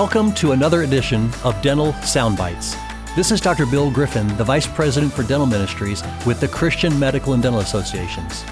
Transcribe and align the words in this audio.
Welcome 0.00 0.32
to 0.36 0.52
another 0.52 0.82
edition 0.82 1.28
of 1.44 1.60
Dental 1.60 1.92
Soundbites. 1.92 2.74
This 3.14 3.30
is 3.30 3.38
Dr. 3.38 3.66
Bill 3.66 3.90
Griffin, 3.90 4.34
the 4.38 4.44
Vice 4.44 4.66
President 4.66 5.12
for 5.12 5.22
Dental 5.22 5.44
Ministries 5.44 6.02
with 6.24 6.40
the 6.40 6.48
Christian 6.48 6.98
Medical 6.98 7.34
and 7.34 7.42
Dental 7.42 7.60
Associations. 7.60 8.42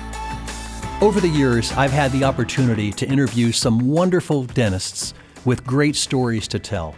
Over 1.00 1.22
the 1.22 1.28
years, 1.28 1.72
I've 1.72 1.90
had 1.90 2.12
the 2.12 2.22
opportunity 2.22 2.92
to 2.92 3.08
interview 3.08 3.50
some 3.50 3.88
wonderful 3.88 4.44
dentists 4.44 5.14
with 5.46 5.64
great 5.64 5.96
stories 5.96 6.48
to 6.48 6.58
tell. 6.58 6.94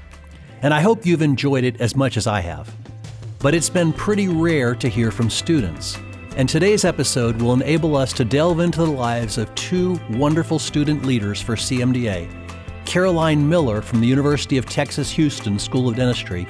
And 0.62 0.74
I 0.74 0.80
hope 0.80 1.06
you've 1.06 1.22
enjoyed 1.22 1.62
it 1.62 1.80
as 1.80 1.94
much 1.94 2.16
as 2.16 2.26
I 2.26 2.40
have. 2.40 2.74
But 3.38 3.54
it's 3.54 3.70
been 3.70 3.92
pretty 3.92 4.26
rare 4.26 4.74
to 4.74 4.88
hear 4.88 5.12
from 5.12 5.30
students. 5.30 5.96
And 6.36 6.48
today's 6.48 6.84
episode 6.84 7.40
will 7.40 7.52
enable 7.52 7.96
us 7.96 8.12
to 8.14 8.24
delve 8.24 8.58
into 8.58 8.80
the 8.80 8.90
lives 8.90 9.38
of 9.38 9.54
two 9.54 10.00
wonderful 10.10 10.58
student 10.58 11.04
leaders 11.04 11.40
for 11.40 11.54
CMDA 11.54 12.39
Caroline 12.90 13.48
Miller 13.48 13.82
from 13.82 14.00
the 14.00 14.08
University 14.08 14.56
of 14.56 14.66
Texas 14.66 15.12
Houston 15.12 15.60
School 15.60 15.88
of 15.88 15.94
Dentistry, 15.94 16.44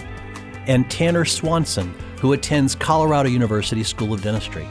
and 0.66 0.90
Tanner 0.90 1.26
Swanson, 1.26 1.94
who 2.18 2.32
attends 2.32 2.74
Colorado 2.74 3.28
University 3.28 3.84
School 3.84 4.14
of 4.14 4.22
Dentistry. 4.22 4.66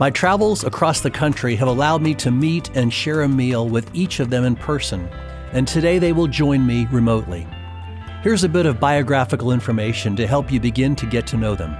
My 0.00 0.10
travels 0.10 0.64
across 0.64 1.00
the 1.00 1.08
country 1.08 1.54
have 1.54 1.68
allowed 1.68 2.02
me 2.02 2.16
to 2.16 2.32
meet 2.32 2.76
and 2.76 2.92
share 2.92 3.22
a 3.22 3.28
meal 3.28 3.68
with 3.68 3.94
each 3.94 4.18
of 4.18 4.28
them 4.28 4.42
in 4.42 4.56
person, 4.56 5.08
and 5.52 5.68
today 5.68 6.00
they 6.00 6.12
will 6.12 6.26
join 6.26 6.66
me 6.66 6.88
remotely. 6.90 7.46
Here's 8.24 8.42
a 8.42 8.48
bit 8.48 8.66
of 8.66 8.80
biographical 8.80 9.52
information 9.52 10.16
to 10.16 10.26
help 10.26 10.50
you 10.50 10.58
begin 10.58 10.96
to 10.96 11.06
get 11.06 11.28
to 11.28 11.36
know 11.36 11.54
them. 11.54 11.76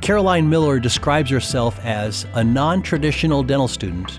Caroline 0.00 0.50
Miller 0.50 0.80
describes 0.80 1.30
herself 1.30 1.78
as 1.84 2.26
a 2.34 2.42
non 2.42 2.82
traditional 2.82 3.44
dental 3.44 3.68
student 3.68 4.18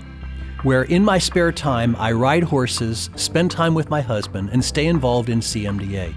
where 0.66 0.82
in 0.82 1.04
my 1.04 1.16
spare 1.16 1.52
time 1.52 1.94
I 1.96 2.10
ride 2.10 2.42
horses, 2.42 3.08
spend 3.14 3.52
time 3.52 3.72
with 3.72 3.88
my 3.88 4.00
husband, 4.00 4.50
and 4.52 4.64
stay 4.64 4.86
involved 4.86 5.28
in 5.28 5.38
CMDA. 5.38 6.12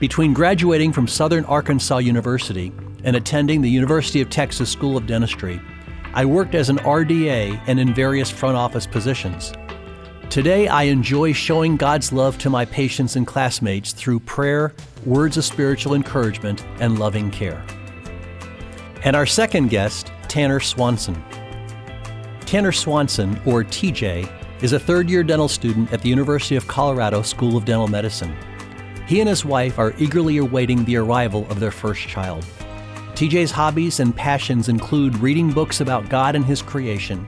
Between 0.00 0.32
graduating 0.32 0.94
from 0.94 1.06
Southern 1.06 1.44
Arkansas 1.44 1.98
University 1.98 2.72
and 3.04 3.16
attending 3.16 3.60
the 3.60 3.68
University 3.68 4.22
of 4.22 4.30
Texas 4.30 4.70
School 4.72 4.96
of 4.96 5.06
Dentistry, 5.06 5.60
I 6.14 6.24
worked 6.24 6.54
as 6.54 6.70
an 6.70 6.78
RDA 6.78 7.60
and 7.66 7.78
in 7.78 7.92
various 7.92 8.30
front 8.30 8.56
office 8.56 8.86
positions. 8.86 9.52
Today, 10.30 10.68
I 10.68 10.84
enjoy 10.84 11.34
showing 11.34 11.76
God's 11.76 12.14
love 12.14 12.38
to 12.38 12.48
my 12.48 12.64
patients 12.64 13.14
and 13.14 13.26
classmates 13.26 13.92
through 13.92 14.20
prayer, 14.20 14.72
words 15.04 15.36
of 15.36 15.44
spiritual 15.44 15.92
encouragement, 15.92 16.64
and 16.80 16.98
loving 16.98 17.30
care. 17.30 17.62
And 19.04 19.14
our 19.14 19.26
second 19.26 19.68
guest, 19.68 20.10
Tanner 20.28 20.60
Swanson. 20.60 21.22
Tanner 22.46 22.70
Swanson, 22.70 23.40
or 23.44 23.64
TJ, 23.64 24.62
is 24.62 24.72
a 24.72 24.78
third 24.78 25.10
year 25.10 25.24
dental 25.24 25.48
student 25.48 25.92
at 25.92 26.00
the 26.00 26.08
University 26.08 26.54
of 26.54 26.68
Colorado 26.68 27.20
School 27.22 27.56
of 27.56 27.64
Dental 27.64 27.88
Medicine. 27.88 28.34
He 29.08 29.18
and 29.18 29.28
his 29.28 29.44
wife 29.44 29.80
are 29.80 29.94
eagerly 29.98 30.36
awaiting 30.36 30.84
the 30.84 30.96
arrival 30.96 31.44
of 31.50 31.58
their 31.58 31.72
first 31.72 32.06
child. 32.06 32.46
TJ's 33.14 33.50
hobbies 33.50 33.98
and 33.98 34.14
passions 34.14 34.68
include 34.68 35.18
reading 35.18 35.50
books 35.50 35.80
about 35.80 36.08
God 36.08 36.36
and 36.36 36.44
His 36.44 36.62
creation, 36.62 37.26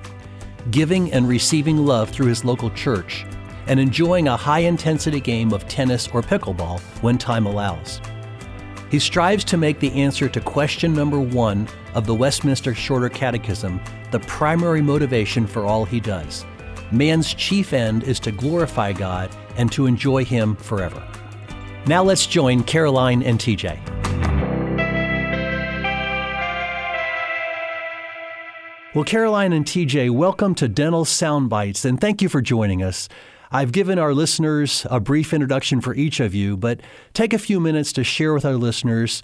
giving 0.70 1.12
and 1.12 1.26
receiving 1.26 1.78
love 1.78 2.10
through 2.10 2.26
his 2.26 2.44
local 2.44 2.70
church, 2.70 3.26
and 3.66 3.80
enjoying 3.80 4.28
a 4.28 4.36
high 4.36 4.60
intensity 4.60 5.20
game 5.20 5.52
of 5.52 5.66
tennis 5.66 6.06
or 6.08 6.22
pickleball 6.22 6.78
when 7.02 7.18
time 7.18 7.46
allows. 7.46 8.00
He 8.90 8.98
strives 8.98 9.44
to 9.44 9.58
make 9.58 9.80
the 9.80 9.92
answer 9.92 10.28
to 10.30 10.40
question 10.40 10.94
number 10.94 11.20
one 11.20 11.68
of 11.94 12.06
the 12.06 12.14
Westminster 12.14 12.74
Shorter 12.74 13.08
Catechism 13.08 13.80
the 14.10 14.20
primary 14.20 14.80
motivation 14.80 15.46
for 15.46 15.66
all 15.66 15.84
he 15.84 16.00
does. 16.00 16.46
Man's 16.90 17.34
chief 17.34 17.74
end 17.74 18.04
is 18.04 18.18
to 18.20 18.32
glorify 18.32 18.94
God 18.94 19.28
and 19.58 19.70
to 19.72 19.84
enjoy 19.84 20.24
Him 20.24 20.56
forever. 20.56 21.06
Now 21.86 22.02
let's 22.02 22.26
join 22.26 22.62
Caroline 22.64 23.22
and 23.22 23.38
TJ. 23.38 23.78
Well, 28.94 29.04
Caroline 29.04 29.52
and 29.52 29.66
TJ, 29.66 30.10
welcome 30.10 30.54
to 30.54 30.66
Dental 30.66 31.04
Soundbites, 31.04 31.84
and 31.84 32.00
thank 32.00 32.22
you 32.22 32.30
for 32.30 32.40
joining 32.40 32.82
us. 32.82 33.10
I've 33.50 33.72
given 33.72 33.98
our 33.98 34.12
listeners 34.12 34.86
a 34.90 35.00
brief 35.00 35.32
introduction 35.32 35.80
for 35.80 35.94
each 35.94 36.20
of 36.20 36.34
you, 36.34 36.56
but 36.56 36.80
take 37.14 37.32
a 37.32 37.38
few 37.38 37.60
minutes 37.60 37.92
to 37.94 38.04
share 38.04 38.34
with 38.34 38.44
our 38.44 38.56
listeners 38.56 39.22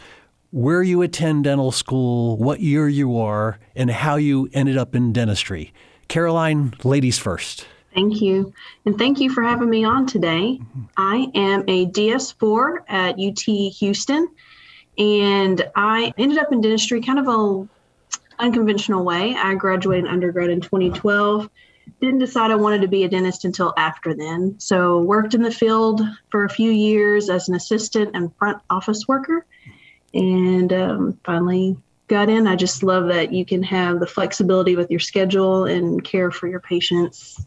where 0.51 0.83
you 0.83 1.03
attend 1.03 1.45
dental 1.45 1.73
school, 1.73 2.39
what 2.39 2.61
year 2.61 2.89
you 2.89 3.19
are, 3.19 3.59
and 3.77 3.91
how 3.91 4.17
you 4.17 4.49
ended 4.55 4.79
up 4.79 4.95
in 4.95 5.13
dentistry. 5.13 5.75
Caroline, 6.09 6.75
ladies 6.85 7.19
first. 7.19 7.67
Thank 7.95 8.21
you. 8.23 8.53
And 8.87 8.97
thank 8.97 9.21
you 9.21 9.31
for 9.31 9.43
having 9.43 9.69
me 9.69 9.85
on 9.85 10.07
today. 10.07 10.61
I 10.97 11.31
am 11.35 11.65
a 11.69 11.87
DS4 11.87 12.79
at 12.89 13.19
UT 13.21 13.41
Houston, 13.75 14.29
and 14.97 15.69
I 15.77 16.15
ended 16.17 16.39
up 16.39 16.51
in 16.51 16.61
dentistry 16.61 17.03
kind 17.03 17.19
of 17.19 17.29
a 17.29 17.69
unconventional 18.39 19.05
way. 19.05 19.35
I 19.35 19.55
graduated 19.55 20.07
undergrad 20.07 20.51
in 20.51 20.61
2012 20.61 21.51
didn't 22.01 22.19
decide 22.19 22.51
I 22.51 22.57
wanted 22.57 22.83
to 22.83 22.89
be 22.89 23.05
a 23.05 23.09
dentist 23.09 23.45
until 23.45 23.73
after 23.77 24.15
then. 24.15 24.57
So 24.59 25.01
worked 25.01 25.35
in 25.35 25.43
the 25.43 25.51
field 25.51 26.01
for 26.31 26.45
a 26.45 26.49
few 26.49 26.71
years 26.71 27.31
as 27.31 27.49
an 27.49 27.55
assistant 27.55 28.11
and 28.15 28.35
front 28.37 28.61
office 28.71 29.07
worker, 29.09 29.47
and 30.13 30.73
um, 30.73 31.19
finally 31.25 31.77
got 32.09 32.29
in. 32.29 32.47
I 32.47 32.57
just 32.57 32.83
love 32.83 33.09
that 33.09 33.33
you 33.33 33.45
can 33.45 33.63
have 33.63 34.01
the 34.01 34.07
flexibility 34.07 34.77
with 34.77 34.91
your 34.91 35.01
schedule 35.01 35.65
and 35.65 36.03
care 36.05 36.31
for 36.31 36.49
your 36.49 36.61
patients, 36.61 37.45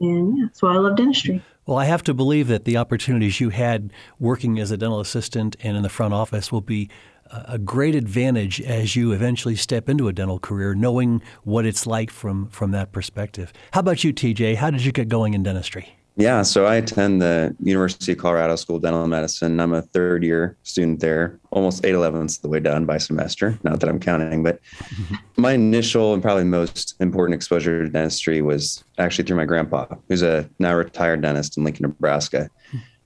and 0.00 0.38
yeah, 0.38 0.44
that's 0.46 0.62
why 0.62 0.74
I 0.74 0.78
love 0.78 0.96
dentistry. 0.96 1.42
Well, 1.72 1.78
I 1.78 1.86
have 1.86 2.02
to 2.02 2.12
believe 2.12 2.48
that 2.48 2.66
the 2.66 2.76
opportunities 2.76 3.40
you 3.40 3.48
had 3.48 3.94
working 4.18 4.58
as 4.58 4.70
a 4.70 4.76
dental 4.76 5.00
assistant 5.00 5.56
and 5.62 5.74
in 5.74 5.82
the 5.82 5.88
front 5.88 6.12
office 6.12 6.52
will 6.52 6.60
be 6.60 6.90
a 7.30 7.58
great 7.58 7.94
advantage 7.94 8.60
as 8.60 8.94
you 8.94 9.12
eventually 9.12 9.56
step 9.56 9.88
into 9.88 10.06
a 10.06 10.12
dental 10.12 10.38
career, 10.38 10.74
knowing 10.74 11.22
what 11.44 11.64
it's 11.64 11.86
like 11.86 12.10
from 12.10 12.48
from 12.48 12.72
that 12.72 12.92
perspective. 12.92 13.54
How 13.72 13.80
about 13.80 14.04
you, 14.04 14.12
TJ? 14.12 14.56
How 14.56 14.70
did 14.70 14.84
you 14.84 14.92
get 14.92 15.08
going 15.08 15.32
in 15.32 15.42
dentistry? 15.42 15.96
Yeah, 16.16 16.42
so 16.42 16.66
I 16.66 16.74
attend 16.74 17.22
the 17.22 17.56
University 17.62 18.12
of 18.12 18.18
Colorado 18.18 18.56
School 18.56 18.76
of 18.76 18.82
Dental 18.82 19.06
Medicine. 19.06 19.58
I'm 19.58 19.72
a 19.72 19.80
third 19.80 20.22
year 20.22 20.58
student 20.62 21.00
there, 21.00 21.40
almost 21.50 21.86
eight 21.86 21.94
elevenths 21.94 22.36
of 22.36 22.42
the 22.42 22.48
way 22.48 22.60
done 22.60 22.84
by 22.84 22.98
semester. 22.98 23.58
Not 23.62 23.80
that 23.80 23.88
I'm 23.88 23.98
counting, 23.98 24.42
but 24.42 24.60
my 25.36 25.52
initial 25.52 26.12
and 26.12 26.22
probably 26.22 26.44
most 26.44 26.96
important 27.00 27.34
exposure 27.34 27.82
to 27.82 27.88
dentistry 27.90 28.42
was 28.42 28.84
actually 28.98 29.24
through 29.24 29.38
my 29.38 29.46
grandpa, 29.46 29.86
who's 30.08 30.20
a 30.20 30.48
now 30.58 30.74
retired 30.74 31.22
dentist 31.22 31.56
in 31.56 31.64
Lincoln, 31.64 31.84
Nebraska. 31.84 32.50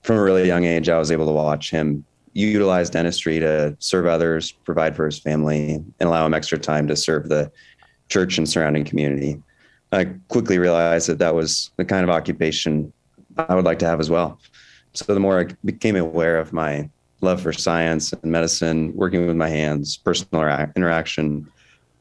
From 0.01 0.17
a 0.17 0.23
really 0.23 0.45
young 0.45 0.65
age, 0.65 0.89
I 0.89 0.97
was 0.97 1.11
able 1.11 1.27
to 1.27 1.33
watch 1.33 1.71
him 1.71 2.03
utilize 2.33 2.89
dentistry 2.89 3.39
to 3.39 3.75
serve 3.79 4.05
others, 4.05 4.51
provide 4.51 4.97
for 4.97 5.05
his 5.05 5.17
family, 5.17 5.75
and 5.75 5.93
allow 6.01 6.25
him 6.25 6.33
extra 6.33 6.57
time 6.57 6.87
to 6.87 6.95
serve 6.95 7.29
the 7.29 7.49
church 8.09 8.37
and 8.37 8.47
surrounding 8.47 8.83
community. 8.83 9.41
I 9.91 10.05
quickly 10.27 10.59
realized 10.59 11.07
that 11.07 11.19
that 11.19 11.33
was 11.33 11.71
the 11.77 11.85
kind 11.85 12.03
of 12.03 12.09
occupation 12.09 12.91
I 13.37 13.55
would 13.55 13.65
like 13.65 13.79
to 13.79 13.85
have 13.85 13.99
as 13.99 14.09
well. 14.09 14.39
So 14.93 15.13
the 15.13 15.19
more 15.19 15.39
I 15.39 15.47
became 15.63 15.95
aware 15.95 16.39
of 16.39 16.53
my 16.53 16.89
love 17.21 17.41
for 17.41 17.53
science 17.53 18.13
and 18.13 18.31
medicine, 18.31 18.95
working 18.95 19.27
with 19.27 19.35
my 19.35 19.49
hands, 19.49 19.97
personal 19.97 20.43
interaction, 20.75 21.47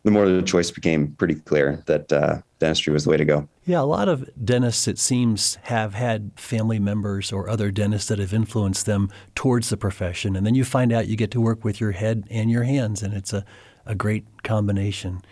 the 0.04 0.10
more 0.10 0.28
the 0.28 0.42
choice 0.42 0.70
became 0.70 1.12
pretty 1.14 1.34
clear 1.34 1.82
that 1.86 2.12
uh, 2.12 2.38
dentistry 2.60 2.92
was 2.92 3.04
the 3.04 3.10
way 3.10 3.16
to 3.16 3.24
go. 3.24 3.48
Yeah, 3.64 3.80
a 3.80 3.82
lot 3.82 4.08
of 4.08 4.30
dentists, 4.44 4.86
it 4.86 4.98
seems, 4.98 5.56
have 5.62 5.94
had 5.94 6.30
family 6.36 6.78
members 6.78 7.32
or 7.32 7.48
other 7.48 7.72
dentists 7.72 8.08
that 8.08 8.20
have 8.20 8.32
influenced 8.32 8.86
them 8.86 9.10
towards 9.34 9.68
the 9.68 9.76
profession. 9.76 10.36
And 10.36 10.46
then 10.46 10.54
you 10.54 10.64
find 10.64 10.92
out 10.92 11.08
you 11.08 11.16
get 11.16 11.32
to 11.32 11.40
work 11.40 11.64
with 11.64 11.80
your 11.80 11.90
head 11.90 12.24
and 12.30 12.50
your 12.50 12.62
hands, 12.62 13.02
and 13.02 13.14
it's 13.14 13.32
a, 13.32 13.44
a 13.84 13.96
great 13.96 14.24
combination. 14.44 15.22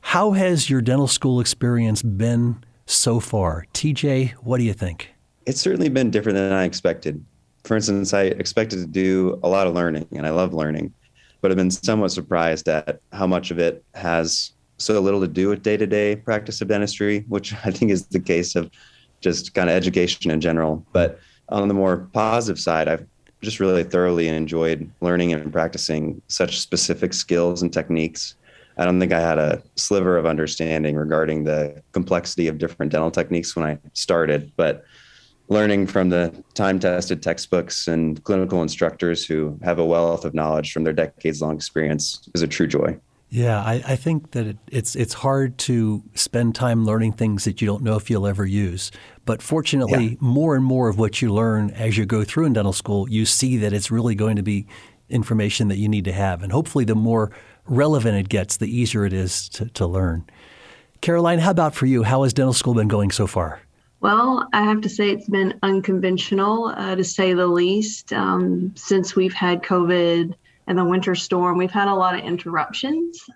How 0.00 0.32
has 0.32 0.70
your 0.70 0.80
dental 0.80 1.08
school 1.08 1.38
experience 1.38 2.00
been 2.00 2.64
so 2.86 3.20
far? 3.20 3.66
TJ, 3.74 4.30
what 4.34 4.58
do 4.58 4.64
you 4.64 4.72
think? 4.72 5.15
It's 5.46 5.60
certainly 5.60 5.88
been 5.88 6.10
different 6.10 6.36
than 6.36 6.52
I 6.52 6.64
expected. 6.64 7.24
For 7.64 7.76
instance, 7.76 8.12
I 8.12 8.24
expected 8.24 8.80
to 8.80 8.86
do 8.86 9.40
a 9.42 9.48
lot 9.48 9.66
of 9.66 9.74
learning, 9.74 10.06
and 10.12 10.26
I 10.26 10.30
love 10.30 10.54
learning 10.54 10.92
but 11.40 11.52
I've 11.52 11.56
been 11.56 11.70
somewhat 11.70 12.10
surprised 12.10 12.68
at 12.68 13.00
how 13.12 13.26
much 13.26 13.52
of 13.52 13.60
it 13.60 13.84
has 13.94 14.52
so 14.78 14.98
little 15.00 15.20
to 15.20 15.28
do 15.28 15.48
with 15.48 15.62
day 15.62 15.76
to 15.76 15.86
day 15.86 16.16
practice 16.16 16.60
of 16.60 16.66
dentistry, 16.66 17.20
which 17.28 17.54
I 17.64 17.70
think 17.70 17.92
is 17.92 18.06
the 18.06 18.18
case 18.18 18.56
of 18.56 18.70
just 19.20 19.54
kind 19.54 19.70
of 19.70 19.76
education 19.76 20.32
in 20.32 20.40
general. 20.40 20.84
But 20.92 21.20
on 21.48 21.68
the 21.68 21.74
more 21.74 22.08
positive 22.12 22.58
side, 22.58 22.88
I've 22.88 23.06
just 23.42 23.60
really 23.60 23.84
thoroughly 23.84 24.26
enjoyed 24.26 24.90
learning 25.00 25.32
and 25.32 25.52
practicing 25.52 26.20
such 26.26 26.58
specific 26.58 27.12
skills 27.12 27.62
and 27.62 27.72
techniques. 27.72 28.34
I 28.76 28.84
don't 28.84 28.98
think 28.98 29.12
I 29.12 29.20
had 29.20 29.38
a 29.38 29.62
sliver 29.76 30.18
of 30.18 30.26
understanding 30.26 30.96
regarding 30.96 31.44
the 31.44 31.80
complexity 31.92 32.48
of 32.48 32.58
different 32.58 32.92
dental 32.92 33.12
techniques 33.12 33.54
when 33.54 33.64
I 33.64 33.78
started, 33.92 34.50
but 34.56 34.84
learning 35.48 35.86
from 35.86 36.10
the 36.10 36.32
time 36.54 36.78
tested 36.78 37.22
textbooks 37.22 37.88
and 37.88 38.22
clinical 38.24 38.62
instructors 38.62 39.24
who 39.24 39.58
have 39.62 39.78
a 39.78 39.84
wealth 39.84 40.24
of 40.24 40.34
knowledge 40.34 40.72
from 40.72 40.84
their 40.84 40.92
decades 40.92 41.40
long 41.40 41.54
experience 41.54 42.28
is 42.34 42.42
a 42.42 42.48
true 42.48 42.66
joy. 42.66 42.98
Yeah, 43.28 43.60
I, 43.60 43.82
I 43.86 43.96
think 43.96 44.30
that 44.32 44.46
it, 44.46 44.56
it's 44.68 44.94
it's 44.94 45.14
hard 45.14 45.58
to 45.58 46.02
spend 46.14 46.54
time 46.54 46.84
learning 46.84 47.14
things 47.14 47.44
that 47.44 47.60
you 47.60 47.66
don't 47.66 47.82
know 47.82 47.96
if 47.96 48.08
you'll 48.08 48.26
ever 48.26 48.46
use. 48.46 48.92
But 49.24 49.42
fortunately, 49.42 50.10
yeah. 50.10 50.16
more 50.20 50.54
and 50.54 50.64
more 50.64 50.88
of 50.88 50.98
what 50.98 51.20
you 51.20 51.32
learn 51.32 51.70
as 51.70 51.98
you 51.98 52.06
go 52.06 52.22
through 52.22 52.46
in 52.46 52.52
dental 52.52 52.72
school, 52.72 53.10
you 53.10 53.26
see 53.26 53.56
that 53.58 53.72
it's 53.72 53.90
really 53.90 54.14
going 54.14 54.36
to 54.36 54.42
be 54.42 54.66
information 55.08 55.68
that 55.68 55.76
you 55.76 55.88
need 55.88 56.04
to 56.04 56.12
have. 56.12 56.42
And 56.42 56.52
hopefully, 56.52 56.84
the 56.84 56.94
more 56.94 57.32
relevant 57.64 58.16
it 58.16 58.28
gets, 58.28 58.58
the 58.58 58.74
easier 58.74 59.04
it 59.04 59.12
is 59.12 59.48
to, 59.50 59.68
to 59.70 59.86
learn. 59.86 60.24
Caroline, 61.00 61.40
how 61.40 61.50
about 61.50 61.74
for 61.74 61.86
you? 61.86 62.04
How 62.04 62.22
has 62.22 62.32
dental 62.32 62.52
school 62.52 62.74
been 62.74 62.88
going 62.88 63.10
so 63.10 63.26
far? 63.26 63.60
Well, 64.06 64.48
I 64.52 64.62
have 64.62 64.82
to 64.82 64.88
say 64.88 65.10
it's 65.10 65.28
been 65.28 65.58
unconventional, 65.64 66.66
uh, 66.66 66.94
to 66.94 67.02
say 67.02 67.32
the 67.32 67.48
least. 67.48 68.12
Um, 68.12 68.72
since 68.76 69.16
we've 69.16 69.34
had 69.34 69.64
COVID 69.64 70.32
and 70.68 70.78
the 70.78 70.84
winter 70.84 71.16
storm, 71.16 71.58
we've 71.58 71.72
had 71.72 71.88
a 71.88 71.92
lot 71.92 72.14
of 72.14 72.20
interruptions. 72.20 73.28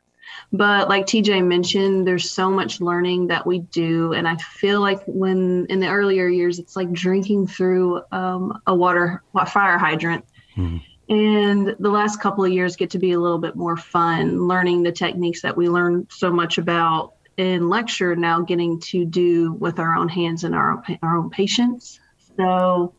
But 0.53 0.89
like 0.89 1.07
TJ 1.07 1.45
mentioned, 1.45 2.07
there's 2.07 2.31
so 2.31 2.53
much 2.53 2.81
learning 2.81 3.27
that 3.27 3.45
we 3.45 3.59
do. 3.59 4.13
And 4.13 4.29
I 4.29 4.37
feel 4.37 4.81
like 4.81 5.03
when 5.09 5.67
in 5.71 5.81
the 5.81 5.89
earlier 5.89 6.29
years, 6.29 6.61
it's 6.61 6.77
like 6.77 6.93
drinking 6.93 7.49
through 7.49 8.03
um, 8.13 8.63
a 8.69 8.73
water 8.73 9.25
fire 9.49 9.77
hydrant. 9.77 10.25
Mm-hmm. 10.57 10.77
And 11.13 11.75
the 11.81 11.91
last 11.91 12.21
couple 12.21 12.45
of 12.45 12.53
years 12.53 12.77
get 12.77 12.91
to 12.91 12.99
be 13.01 13.11
a 13.11 13.19
little 13.19 13.41
bit 13.41 13.57
more 13.57 13.77
fun, 13.77 14.47
learning 14.47 14.85
the 14.85 14.93
techniques 14.93 15.43
that 15.43 15.57
we 15.57 15.69
learn 15.69 16.07
so 16.11 16.31
much 16.31 16.59
about 16.59 17.15
in 17.37 17.69
lecture, 17.69 18.15
now 18.17 18.43
getting 18.43 18.81
to 18.81 19.05
do 19.05 19.53
with 19.53 19.79
our 19.79 19.95
own 19.97 20.09
hands 20.09 20.45
and 20.45 20.55
our, 20.55 20.83
our 21.03 21.17
own 21.17 21.31
patients. 21.31 22.01
So 22.37 22.95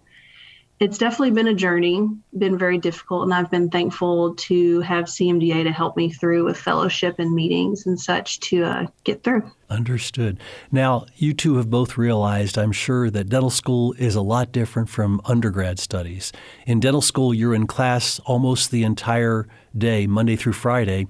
it's 0.81 0.97
definitely 0.97 1.29
been 1.29 1.47
a 1.47 1.53
journey, 1.53 2.09
been 2.35 2.57
very 2.57 2.79
difficult, 2.79 3.21
and 3.21 3.33
I've 3.35 3.51
been 3.51 3.69
thankful 3.69 4.33
to 4.33 4.81
have 4.81 5.05
CMDA 5.05 5.63
to 5.65 5.71
help 5.71 5.95
me 5.95 6.09
through 6.11 6.43
with 6.43 6.57
fellowship 6.57 7.19
and 7.19 7.35
meetings 7.35 7.85
and 7.85 7.99
such 7.99 8.39
to 8.39 8.63
uh, 8.63 8.87
get 9.03 9.23
through. 9.23 9.43
Understood. 9.69 10.39
Now, 10.71 11.05
you 11.17 11.35
two 11.35 11.57
have 11.57 11.69
both 11.69 11.99
realized, 11.99 12.57
I'm 12.57 12.71
sure, 12.71 13.11
that 13.11 13.29
dental 13.29 13.51
school 13.51 13.93
is 13.99 14.15
a 14.15 14.21
lot 14.21 14.51
different 14.51 14.89
from 14.89 15.21
undergrad 15.23 15.77
studies. 15.77 16.31
In 16.65 16.79
dental 16.79 17.01
school, 17.01 17.31
you're 17.31 17.53
in 17.53 17.67
class 17.67 18.19
almost 18.25 18.71
the 18.71 18.81
entire 18.81 19.47
day, 19.77 20.07
Monday 20.07 20.35
through 20.35 20.53
Friday, 20.53 21.05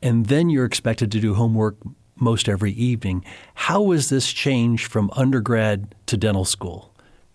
and 0.00 0.26
then 0.26 0.48
you're 0.48 0.64
expected 0.64 1.12
to 1.12 1.20
do 1.20 1.34
homework 1.34 1.76
most 2.20 2.48
every 2.48 2.72
evening. 2.72 3.24
How 3.54 3.82
was 3.82 4.08
this 4.08 4.32
change 4.32 4.86
from 4.86 5.10
undergrad 5.14 5.94
to 6.06 6.16
dental 6.16 6.44
school? 6.44 6.92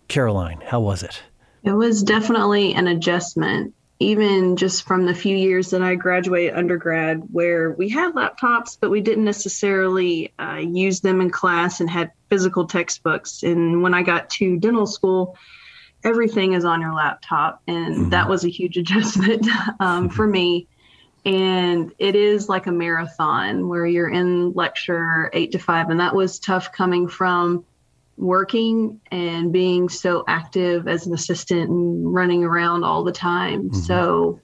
Caroline, 0.08 0.60
how 0.64 0.80
was 0.80 1.02
it? 1.02 1.22
It 1.64 1.72
was 1.72 2.02
definitely 2.02 2.74
an 2.74 2.86
adjustment, 2.86 3.74
even 3.98 4.56
just 4.56 4.86
from 4.86 5.06
the 5.06 5.14
few 5.14 5.36
years 5.36 5.70
that 5.70 5.82
I 5.82 5.96
graduated 5.96 6.54
undergrad, 6.54 7.22
where 7.32 7.72
we 7.72 7.88
had 7.88 8.14
laptops, 8.14 8.78
but 8.80 8.90
we 8.90 9.00
didn't 9.00 9.24
necessarily 9.24 10.32
uh, 10.38 10.60
use 10.62 11.00
them 11.00 11.20
in 11.20 11.30
class 11.30 11.80
and 11.80 11.90
had 11.90 12.12
physical 12.30 12.66
textbooks. 12.66 13.42
And 13.42 13.82
when 13.82 13.94
I 13.94 14.02
got 14.02 14.30
to 14.30 14.58
dental 14.58 14.86
school, 14.86 15.36
everything 16.04 16.52
is 16.52 16.64
on 16.64 16.80
your 16.80 16.94
laptop. 16.94 17.62
And 17.66 17.94
mm-hmm. 17.94 18.08
that 18.10 18.28
was 18.28 18.44
a 18.44 18.48
huge 18.48 18.76
adjustment 18.78 19.46
um, 19.80 20.08
for 20.08 20.26
me. 20.26 20.68
And 21.26 21.92
it 21.98 22.14
is 22.14 22.48
like 22.48 22.68
a 22.68 22.72
marathon 22.72 23.68
where 23.68 23.84
you're 23.84 24.08
in 24.08 24.52
lecture 24.52 25.28
eight 25.32 25.50
to 25.52 25.58
five. 25.58 25.90
And 25.90 25.98
that 25.98 26.14
was 26.14 26.38
tough 26.38 26.72
coming 26.72 27.08
from 27.08 27.64
working 28.16 29.00
and 29.10 29.52
being 29.52 29.88
so 29.88 30.22
active 30.28 30.86
as 30.86 31.06
an 31.06 31.12
assistant 31.12 31.68
and 31.68 32.14
running 32.14 32.44
around 32.44 32.84
all 32.84 33.02
the 33.02 33.12
time. 33.12 33.64
Mm-hmm. 33.64 33.80
So 33.80 34.40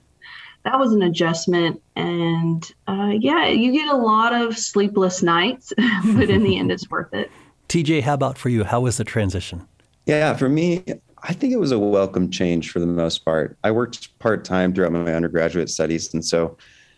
that 0.65 0.77
was 0.77 0.91
an 0.91 1.01
adjustment. 1.03 1.81
And 1.95 2.69
uh, 2.87 3.11
yeah, 3.17 3.47
you 3.47 3.71
get 3.71 3.87
a 3.87 3.97
lot 3.97 4.33
of 4.33 4.57
sleepless 4.57 5.23
nights, 5.23 5.71
but 5.77 6.29
in 6.29 6.43
the 6.43 6.59
end, 6.59 6.69
it's 6.69 6.89
worth 6.89 7.13
it. 7.13 7.31
TJ, 7.69 8.01
how 8.01 8.13
about 8.13 8.37
for 8.37 8.49
you? 8.49 8.65
How 8.65 8.81
was 8.81 8.97
the 8.97 9.05
transition? 9.05 9.65
Yeah, 10.05 10.35
for 10.35 10.49
me, 10.49 10.83
I 11.23 11.33
think 11.33 11.53
it 11.53 11.57
was 11.57 11.71
a 11.71 11.79
welcome 11.79 12.29
change 12.29 12.71
for 12.71 12.79
the 12.79 12.85
most 12.85 13.23
part. 13.23 13.57
I 13.63 13.71
worked 13.71 14.19
part 14.19 14.43
time 14.43 14.73
throughout 14.73 14.91
my 14.91 15.13
undergraduate 15.13 15.69
studies. 15.69 16.13
And 16.13 16.23
so 16.23 16.57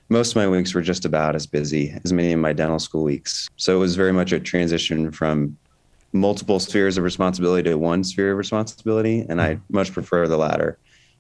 most 0.10 0.32
of 0.32 0.36
my 0.36 0.48
weeks 0.48 0.74
were 0.74 0.82
just 0.82 1.06
about 1.06 1.36
as 1.36 1.48
busy 1.48 1.98
as 2.04 2.14
many 2.14 2.32
of 2.32 2.40
my 2.40 2.54
dental 2.54 2.80
school 2.80 3.04
weeks. 3.04 3.50
So 3.58 3.76
it 3.76 3.80
was 3.80 3.96
very 3.96 4.14
much 4.14 4.32
a 4.32 4.40
transition 4.40 5.12
from 5.12 5.58
multiple 6.14 6.60
spheres 6.60 6.98
of 6.98 7.04
responsibility 7.04 7.70
to 7.70 7.78
one 7.78 8.04
sphere 8.04 8.32
of 8.32 8.38
responsibility, 8.38 9.26
and 9.28 9.42
I 9.42 9.60
much 9.70 9.92
prefer 9.92 10.28
the 10.28 10.38
latter. 10.38 10.78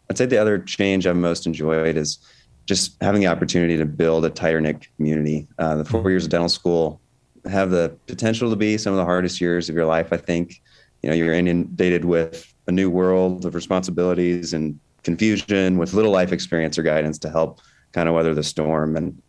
I'd 0.10 0.18
say 0.18 0.26
the 0.26 0.38
other 0.38 0.60
change 0.60 1.08
I've 1.08 1.16
most 1.16 1.48
enjoyed 1.48 1.98
is 1.98 2.20
just 2.66 2.96
having 3.02 3.22
the 3.22 3.28
opportunity 3.28 3.78
to 3.78 3.86
build 3.86 4.26
a 4.26 4.30
tighter 4.30 4.62
knit 4.62 4.88
community. 4.96 5.48
Uh, 5.60 5.76
the 5.76 5.86
four 5.86 6.10
years 6.10 6.26
of 6.26 6.32
dental 6.32 6.50
school 6.50 7.02
have 7.46 7.72
the 7.72 7.96
potential 8.08 8.50
to 8.50 8.56
be 8.56 8.78
some 8.78 8.94
of 8.94 8.98
the 8.98 9.06
hardest 9.06 9.42
years 9.42 9.70
of 9.70 9.76
your 9.76 9.86
life. 9.86 10.12
I 10.12 10.18
think, 10.18 10.62
you 11.02 11.10
know, 11.10 11.16
you're 11.16 11.34
inundated 11.34 12.06
with 12.06 12.54
a 12.68 12.72
new 12.72 12.90
world 12.90 13.46
of 13.46 13.54
responsibilities 13.54 14.54
and 14.54 14.80
confusion 15.04 15.78
with 15.78 15.94
little 15.94 16.12
life 16.12 16.32
experience 16.32 16.78
or 16.80 16.84
guidance 16.84 17.20
to 17.20 17.30
help 17.30 17.62
kind 17.96 18.10
of 18.10 18.14
weather 18.14 18.36
the 18.36 18.44
storm. 18.44 18.96
And 18.98 19.20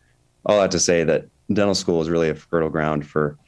all 0.45 0.61
that 0.61 0.73
to 0.73 0.81
say 0.81 1.05
that 1.05 1.27
dental 1.53 1.75
school 1.75 2.03
is 2.03 2.11
really 2.11 2.29
a 2.29 2.35
fertile 2.35 2.69
ground 2.69 3.07
for 3.07 3.39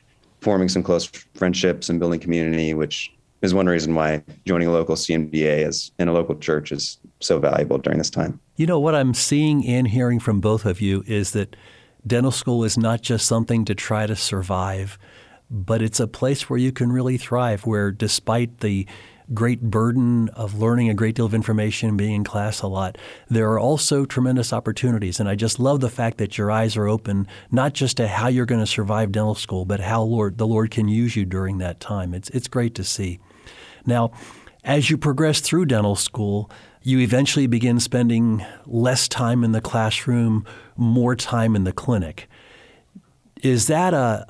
forming 0.41 0.69
some 0.69 0.85
close 0.85 1.07
friendships 1.35 1.89
and 1.89 1.99
building 1.99 2.21
community, 2.21 2.73
which 2.73 3.13
is 3.43 3.53
one 3.53 3.67
reason 3.67 3.95
why 3.97 4.23
joining 4.47 4.69
a 4.69 4.73
local 4.73 4.95
CMDA 4.95 5.67
is 5.67 5.91
in 5.99 6.07
a 6.07 6.13
local 6.13 6.37
church 6.37 6.71
is 6.71 6.99
so 7.21 7.41
valuable 7.41 7.79
during 7.79 7.99
this 7.99 8.11
time. 8.11 8.39
You 8.57 8.67
know 8.67 8.79
what 8.79 8.95
I'm 8.95 9.13
seeing 9.13 9.67
and 9.67 9.89
hearing 9.89 10.21
from 10.21 10.41
both 10.41 10.65
of 10.65 10.81
you 10.81 11.03
is 11.07 11.33
that 11.33 11.57
dental 12.07 12.33
school 12.33 12.63
is 12.63 12.79
not 12.79 13.03
just 13.03 13.27
something 13.27 13.65
to 13.65 13.75
try 13.75 14.07
to 14.07 14.15
survive, 14.15 14.99
but 15.51 15.83
it's 15.83 15.99
a 15.99 16.07
place 16.07 16.49
where 16.49 16.59
you 16.59 16.71
can 16.71 16.93
really 16.93 17.17
thrive. 17.17 17.67
Where 17.67 17.91
despite 17.91 18.59
the 18.59 18.87
great 19.35 19.61
burden 19.61 20.29
of 20.31 20.59
learning 20.59 20.89
a 20.89 20.95
great 20.95 21.15
deal 21.15 21.27
of 21.27 21.35
information 21.35 21.97
being 21.97 22.15
in 22.15 22.25
class 22.25 22.63
a 22.63 22.67
lot. 22.67 22.97
There 23.29 23.51
are 23.51 23.59
also 23.59 24.05
tremendous 24.05 24.53
opportunities. 24.53 25.21
And 25.21 25.29
I 25.29 25.35
just 25.35 25.61
love 25.61 25.81
the 25.81 25.91
fact 25.91 26.19
that 26.19 26.39
your 26.39 26.51
eyes 26.51 26.77
are 26.77 26.89
open, 26.89 27.27
not 27.51 27.75
just 27.75 27.99
to 27.99 28.09
how 28.09 28.29
you're 28.29 28.47
going 28.47 28.61
to 28.61 28.67
survive 28.67 29.13
dental 29.13 29.35
school, 29.35 29.65
but 29.65 29.81
how 29.81 30.03
Lord, 30.03 30.39
the 30.39 30.47
Lord 30.47 30.71
can 30.71 30.89
use 30.89 31.15
you 31.15 31.25
during 31.25 31.59
that 31.59 31.81
time. 31.81 32.15
It's, 32.15 32.31
it's 32.31 32.49
great 32.49 32.75
to 32.77 32.85
see. 32.85 33.21
Now, 33.85 34.13
as 34.65 34.91
you 34.91 34.97
progress 34.99 35.41
through 35.41 35.67
dental 35.67 35.97
school, 35.97 36.51
you 36.83 37.01
eventually 37.01 37.47
begin 37.47 37.81
spending 37.81 38.45
less 38.67 39.09
time 39.09 39.45
in 39.45 39.53
the 39.53 39.61
classroom, 39.61 40.47
more 40.77 41.15
time 41.15 41.55
in 41.55 41.65
the 41.65 41.73
clinic. 41.73 42.29
Is 43.43 43.67
that 43.69 43.95
a, 43.95 44.27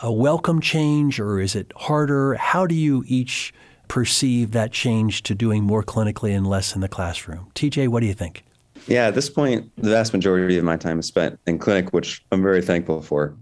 a, 0.00 0.06
a 0.08 0.12
welcome 0.12 0.60
change 0.60 1.18
or 1.18 1.40
is 1.40 1.54
it 1.54 1.72
harder? 1.76 2.34
How 2.34 2.66
do 2.66 2.74
you 2.74 3.04
each 3.06 3.54
perceive 3.90 4.52
that 4.52 4.70
change 4.70 5.24
to 5.24 5.34
doing 5.34 5.64
more 5.64 5.82
clinically 5.82 6.34
and 6.34 6.46
less 6.46 6.76
in 6.76 6.80
the 6.80 6.88
classroom. 6.88 7.50
TJ, 7.56 7.88
what 7.88 7.98
do 7.98 8.06
you 8.06 8.14
think? 8.14 8.44
Yeah, 8.86 9.08
at 9.08 9.16
this 9.16 9.28
point, 9.28 9.68
the 9.78 9.90
vast 9.90 10.12
majority 10.12 10.56
of 10.56 10.62
my 10.62 10.76
time 10.76 11.00
is 11.00 11.06
spent 11.06 11.40
in 11.48 11.58
clinic, 11.58 11.92
which 11.92 12.24
I'm 12.30 12.40
very 12.40 12.62
thankful 12.62 13.02
for. 13.02 13.34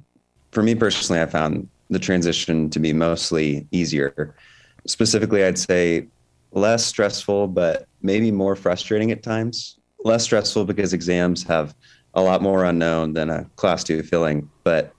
For 0.53 0.63
me 0.63 0.75
personally, 0.75 1.21
I 1.21 1.27
found 1.27 1.69
the 1.91 1.99
transition 1.99 2.71
to 2.71 2.81
be 2.81 2.95
mostly 2.95 3.67
easier. 3.73 4.35
Specifically, 4.87 5.45
I'd 5.45 5.59
say 5.59 6.09
less 6.53 6.87
stressful, 6.87 7.49
but 7.49 7.87
maybe 8.01 8.31
more 8.31 8.57
frustrating 8.57 9.13
at 9.13 9.23
times. 9.23 9.79
Less 10.03 10.23
stressful 10.23 10.65
because 10.65 10.95
exams 10.95 11.43
have 11.43 11.75
a 12.15 12.23
lot 12.23 12.41
more 12.41 12.65
unknown 12.65 13.13
than 13.13 13.29
a 13.29 13.45
class 13.57 13.85
two 13.85 14.03
filling, 14.03 14.49
but 14.65 14.95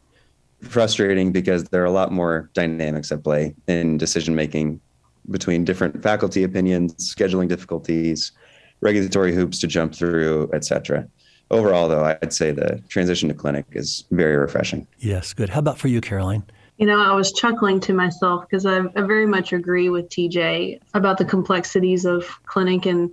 frustrating 0.61 1.31
because 1.31 1.63
there 1.63 1.81
are 1.81 1.85
a 1.85 1.91
lot 1.91 2.11
more 2.11 2.51
dynamics 2.53 3.11
at 3.11 3.23
play 3.23 3.55
in 3.67 3.97
decision 3.97 4.35
making 4.35 4.79
between 5.29 5.63
different 5.63 6.01
faculty 6.01 6.43
opinions, 6.43 6.93
scheduling 7.13 7.47
difficulties, 7.47 8.31
regulatory 8.81 9.33
hoops 9.33 9.59
to 9.59 9.67
jump 9.67 9.93
through, 9.93 10.49
et 10.53 10.65
cetera. 10.65 11.07
Overall, 11.51 11.89
though, 11.89 12.03
I'd 12.03 12.33
say 12.33 12.51
the 12.51 12.81
transition 12.89 13.27
to 13.29 13.35
clinic 13.35 13.65
is 13.71 14.05
very 14.11 14.38
refreshing. 14.38 14.85
Yes, 14.99 15.33
good. 15.33 15.49
How 15.49 15.59
about 15.59 15.79
for 15.79 15.88
you, 15.88 15.99
Caroline? 15.99 16.43
You 16.77 16.85
know, 16.85 16.99
I 16.99 17.13
was 17.13 17.33
chuckling 17.33 17.79
to 17.81 17.93
myself 17.93 18.45
because 18.47 18.65
I, 18.65 18.77
I 18.77 19.01
very 19.01 19.25
much 19.25 19.51
agree 19.51 19.89
with 19.89 20.09
TJ 20.09 20.79
about 20.93 21.17
the 21.17 21.25
complexities 21.25 22.05
of 22.05 22.25
clinic. 22.45 22.85
And 22.85 23.11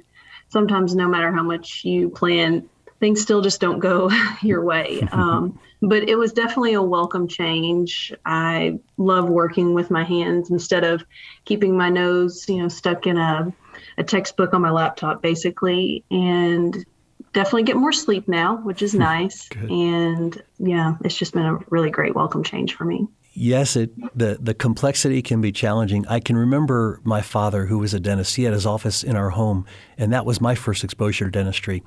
sometimes, 0.48 0.94
no 0.94 1.08
matter 1.08 1.32
how 1.32 1.42
much 1.42 1.84
you 1.84 2.10
plan, 2.10 2.68
things 3.00 3.22
still 3.22 3.40
just 3.40 3.60
don't 3.60 3.78
go 3.78 4.10
your 4.42 4.62
way. 4.62 5.00
Um, 5.10 5.58
but 5.82 6.08
it 6.08 6.16
was 6.16 6.32
definitely 6.32 6.74
a 6.74 6.82
welcome 6.82 7.28
change. 7.28 8.12
I 8.24 8.78
love 8.96 9.28
working 9.28 9.74
with 9.74 9.90
my 9.90 10.04
hands 10.04 10.50
instead 10.50 10.84
of 10.84 11.04
keeping 11.44 11.76
my 11.76 11.90
nose, 11.90 12.48
you 12.48 12.62
know, 12.62 12.68
stuck 12.68 13.06
in 13.06 13.16
a, 13.16 13.52
a 13.98 14.04
textbook 14.04 14.54
on 14.54 14.62
my 14.62 14.70
laptop, 14.70 15.22
basically. 15.22 16.04
And 16.10 16.84
definitely 17.32 17.64
get 17.64 17.76
more 17.76 17.92
sleep 17.92 18.26
now, 18.28 18.56
which 18.56 18.82
is 18.82 18.92
hmm, 18.92 18.98
nice. 18.98 19.48
and 19.54 20.42
yeah, 20.58 20.94
it's 21.04 21.16
just 21.16 21.34
been 21.34 21.44
a 21.44 21.58
really 21.68 21.90
great 21.90 22.14
welcome 22.14 22.42
change 22.42 22.74
for 22.74 22.84
me. 22.84 23.06
Yes, 23.38 23.76
it 23.76 23.92
the 24.16 24.38
the 24.40 24.54
complexity 24.54 25.20
can 25.20 25.42
be 25.42 25.52
challenging. 25.52 26.06
I 26.08 26.20
can 26.20 26.36
remember 26.38 27.00
my 27.04 27.20
father, 27.20 27.66
who 27.66 27.78
was 27.78 27.92
a 27.92 28.00
dentist. 28.00 28.34
He 28.36 28.44
had 28.44 28.54
his 28.54 28.64
office 28.64 29.02
in 29.02 29.14
our 29.14 29.28
home, 29.28 29.66
and 29.98 30.10
that 30.14 30.24
was 30.24 30.40
my 30.40 30.54
first 30.54 30.82
exposure 30.82 31.26
to 31.26 31.30
dentistry. 31.30 31.82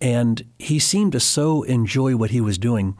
And 0.00 0.42
he 0.58 0.78
seemed 0.78 1.12
to 1.12 1.20
so 1.20 1.62
enjoy 1.64 2.16
what 2.16 2.30
he 2.30 2.40
was 2.40 2.58
doing. 2.58 2.96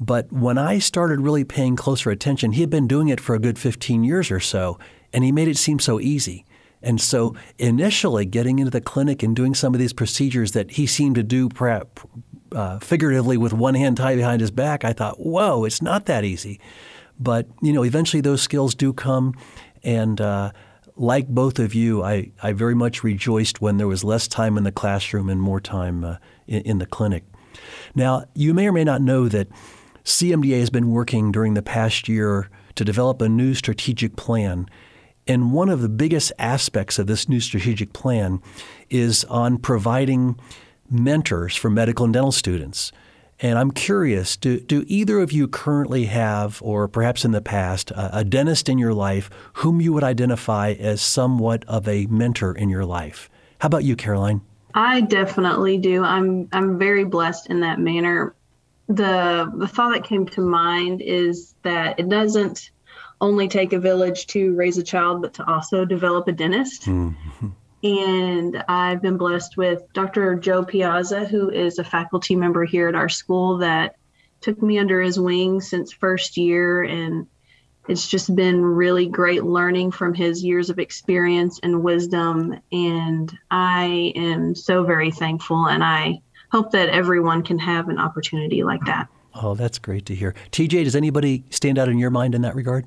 But 0.00 0.32
when 0.32 0.58
I 0.58 0.78
started 0.78 1.20
really 1.20 1.44
paying 1.44 1.74
closer 1.74 2.10
attention, 2.10 2.52
he 2.52 2.60
had 2.60 2.70
been 2.70 2.86
doing 2.86 3.08
it 3.08 3.20
for 3.20 3.34
a 3.34 3.40
good 3.40 3.58
15 3.58 4.04
years 4.04 4.30
or 4.30 4.38
so, 4.38 4.78
and 5.12 5.24
he 5.24 5.32
made 5.32 5.48
it 5.48 5.56
seem 5.56 5.78
so 5.80 5.98
easy. 5.98 6.44
And 6.80 7.00
so 7.00 7.34
initially, 7.58 8.24
getting 8.24 8.60
into 8.60 8.70
the 8.70 8.80
clinic 8.80 9.22
and 9.22 9.34
doing 9.34 9.54
some 9.54 9.74
of 9.74 9.80
these 9.80 9.92
procedures 9.92 10.52
that 10.52 10.72
he 10.72 10.86
seemed 10.86 11.16
to 11.16 11.24
do 11.24 11.48
perhaps, 11.48 12.02
uh, 12.52 12.78
figuratively 12.78 13.36
with 13.36 13.52
one 13.52 13.74
hand 13.74 13.96
tied 13.96 14.16
behind 14.16 14.40
his 14.40 14.52
back, 14.52 14.84
I 14.84 14.92
thought, 14.92 15.18
whoa, 15.18 15.64
it's 15.64 15.82
not 15.82 16.06
that 16.06 16.24
easy. 16.24 16.60
But 17.18 17.48
you 17.60 17.72
know, 17.72 17.82
eventually 17.82 18.20
those 18.20 18.42
skills 18.42 18.76
do 18.76 18.92
come, 18.92 19.34
and 19.82 20.20
uh, 20.20 20.52
like 20.98 21.28
both 21.28 21.58
of 21.58 21.74
you, 21.74 22.02
I, 22.02 22.32
I 22.42 22.52
very 22.52 22.74
much 22.74 23.04
rejoiced 23.04 23.60
when 23.60 23.76
there 23.76 23.86
was 23.86 24.04
less 24.04 24.26
time 24.28 24.58
in 24.58 24.64
the 24.64 24.72
classroom 24.72 25.28
and 25.28 25.40
more 25.40 25.60
time 25.60 26.04
uh, 26.04 26.16
in, 26.46 26.62
in 26.62 26.78
the 26.78 26.86
clinic. 26.86 27.24
Now, 27.94 28.24
you 28.34 28.52
may 28.52 28.66
or 28.66 28.72
may 28.72 28.84
not 28.84 29.00
know 29.00 29.28
that 29.28 29.48
CMDA 30.04 30.58
has 30.60 30.70
been 30.70 30.90
working 30.90 31.32
during 31.32 31.54
the 31.54 31.62
past 31.62 32.08
year 32.08 32.50
to 32.74 32.84
develop 32.84 33.20
a 33.20 33.28
new 33.28 33.54
strategic 33.54 34.16
plan. 34.16 34.68
And 35.26 35.52
one 35.52 35.68
of 35.68 35.82
the 35.82 35.88
biggest 35.88 36.32
aspects 36.38 36.98
of 36.98 37.06
this 37.06 37.28
new 37.28 37.40
strategic 37.40 37.92
plan 37.92 38.40
is 38.88 39.24
on 39.24 39.58
providing 39.58 40.38
mentors 40.90 41.54
for 41.54 41.70
medical 41.70 42.04
and 42.04 42.14
dental 42.14 42.32
students. 42.32 42.92
And 43.40 43.58
I'm 43.58 43.70
curious 43.70 44.36
do, 44.36 44.60
do 44.60 44.84
either 44.88 45.20
of 45.20 45.30
you 45.30 45.46
currently 45.46 46.06
have, 46.06 46.60
or 46.62 46.88
perhaps 46.88 47.24
in 47.24 47.30
the 47.30 47.40
past, 47.40 47.90
a, 47.92 48.18
a, 48.18 48.24
dentist 48.24 48.68
in 48.68 48.78
your 48.78 48.94
life 48.94 49.30
whom 49.54 49.80
you 49.80 49.92
would 49.92 50.02
identify 50.02 50.72
as 50.72 51.00
somewhat 51.00 51.64
of 51.68 51.86
a 51.86 52.06
mentor 52.06 52.52
in 52.52 52.68
your 52.68 52.84
life? 52.84 53.30
How 53.60 53.66
about 53.66 53.84
you, 53.84 53.94
Caroline? 53.96 54.40
I 54.74 55.00
definitely 55.02 55.78
do. 55.78 56.04
I'm 56.04 56.48
I'm 56.52 56.78
very 56.78 57.04
blessed 57.04 57.48
in 57.48 57.60
that 57.60 57.78
manner. 57.78 58.34
The 58.88 59.50
the 59.56 59.66
thought 59.66 59.92
that 59.92 60.04
came 60.04 60.26
to 60.26 60.40
mind 60.40 61.00
is 61.00 61.54
that 61.62 61.98
it 61.98 62.08
doesn't 62.08 62.70
only 63.20 63.48
take 63.48 63.72
a 63.72 63.78
village 63.80 64.26
to 64.28 64.54
raise 64.54 64.78
a 64.78 64.82
child, 64.82 65.22
but 65.22 65.34
to 65.34 65.50
also 65.50 65.84
develop 65.84 66.28
a 66.28 66.32
dentist. 66.32 66.82
Mm-hmm. 66.82 67.48
And 67.82 68.64
I've 68.68 69.00
been 69.00 69.16
blessed 69.16 69.56
with 69.56 69.82
Dr. 69.92 70.34
Joe 70.34 70.64
Piazza, 70.64 71.24
who 71.24 71.50
is 71.50 71.78
a 71.78 71.84
faculty 71.84 72.34
member 72.34 72.64
here 72.64 72.88
at 72.88 72.94
our 72.94 73.08
school 73.08 73.58
that 73.58 73.96
took 74.40 74.60
me 74.62 74.78
under 74.78 75.00
his 75.00 75.18
wing 75.18 75.60
since 75.60 75.92
first 75.92 76.36
year. 76.36 76.82
And 76.82 77.26
it's 77.88 78.08
just 78.08 78.34
been 78.34 78.62
really 78.62 79.06
great 79.06 79.44
learning 79.44 79.92
from 79.92 80.12
his 80.12 80.44
years 80.44 80.70
of 80.70 80.78
experience 80.78 81.60
and 81.62 81.82
wisdom. 81.82 82.60
And 82.72 83.36
I 83.50 84.12
am 84.14 84.54
so 84.54 84.84
very 84.84 85.10
thankful. 85.10 85.66
And 85.66 85.82
I 85.82 86.20
hope 86.50 86.72
that 86.72 86.88
everyone 86.88 87.42
can 87.42 87.58
have 87.58 87.88
an 87.88 87.98
opportunity 87.98 88.64
like 88.64 88.84
that. 88.86 89.08
Oh, 89.34 89.54
that's 89.54 89.78
great 89.78 90.06
to 90.06 90.14
hear. 90.14 90.34
TJ, 90.50 90.84
does 90.84 90.96
anybody 90.96 91.44
stand 91.50 91.78
out 91.78 91.88
in 91.88 91.98
your 91.98 92.10
mind 92.10 92.34
in 92.34 92.42
that 92.42 92.54
regard? 92.54 92.86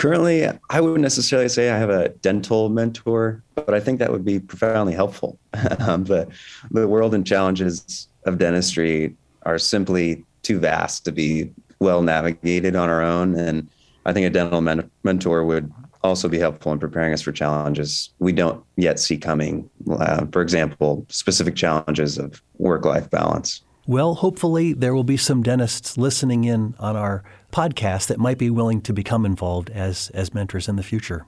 Currently, 0.00 0.48
I 0.70 0.80
wouldn't 0.80 1.02
necessarily 1.02 1.50
say 1.50 1.68
I 1.68 1.76
have 1.76 1.90
a 1.90 2.08
dental 2.08 2.70
mentor, 2.70 3.42
but 3.54 3.74
I 3.74 3.80
think 3.80 3.98
that 3.98 4.10
would 4.10 4.24
be 4.24 4.40
profoundly 4.40 4.94
helpful. 4.94 5.38
um, 5.78 6.04
the, 6.04 6.26
the 6.70 6.88
world 6.88 7.12
and 7.12 7.26
challenges 7.26 8.08
of 8.24 8.38
dentistry 8.38 9.14
are 9.42 9.58
simply 9.58 10.24
too 10.42 10.58
vast 10.58 11.04
to 11.04 11.12
be 11.12 11.52
well 11.80 12.00
navigated 12.00 12.76
on 12.76 12.88
our 12.88 13.02
own. 13.02 13.34
And 13.34 13.68
I 14.06 14.14
think 14.14 14.26
a 14.26 14.30
dental 14.30 14.62
men- 14.62 14.90
mentor 15.04 15.44
would 15.44 15.70
also 16.02 16.30
be 16.30 16.38
helpful 16.38 16.72
in 16.72 16.78
preparing 16.78 17.12
us 17.12 17.20
for 17.20 17.30
challenges 17.30 18.08
we 18.20 18.32
don't 18.32 18.64
yet 18.76 18.98
see 18.98 19.18
coming. 19.18 19.68
Uh, 19.90 20.24
for 20.32 20.40
example, 20.40 21.04
specific 21.10 21.56
challenges 21.56 22.16
of 22.16 22.40
work 22.56 22.86
life 22.86 23.10
balance. 23.10 23.60
Well, 23.86 24.14
hopefully, 24.14 24.72
there 24.72 24.94
will 24.94 25.04
be 25.04 25.18
some 25.18 25.42
dentists 25.42 25.98
listening 25.98 26.44
in 26.44 26.74
on 26.78 26.96
our 26.96 27.22
podcast 27.50 28.06
that 28.08 28.18
might 28.18 28.38
be 28.38 28.50
willing 28.50 28.80
to 28.82 28.92
become 28.92 29.26
involved 29.26 29.70
as, 29.70 30.10
as 30.10 30.34
mentors 30.34 30.68
in 30.68 30.76
the 30.76 30.82
future. 30.82 31.26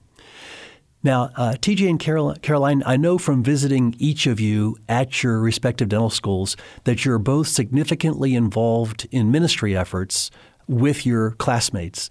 Now, 1.05 1.31
uh, 1.37 1.55
TJ 1.59 1.91
and 1.91 1.99
Carol, 1.99 2.37
Caroline, 2.43 2.83
I 2.87 2.97
know 2.97 3.19
from 3.19 3.43
visiting 3.43 3.97
each 3.99 4.27
of 4.27 4.39
you 4.39 4.77
at 4.89 5.23
your 5.23 5.41
respective 5.41 5.89
dental 5.89 6.11
schools 6.11 6.57
that 6.85 7.05
you're 7.05 7.19
both 7.19 7.49
significantly 7.49 8.37
involved 8.37 9.09
in 9.11 9.33
ministry 9.33 9.77
efforts 9.77 10.31
with 10.69 11.05
your 11.05 11.33
classmates. 11.33 12.09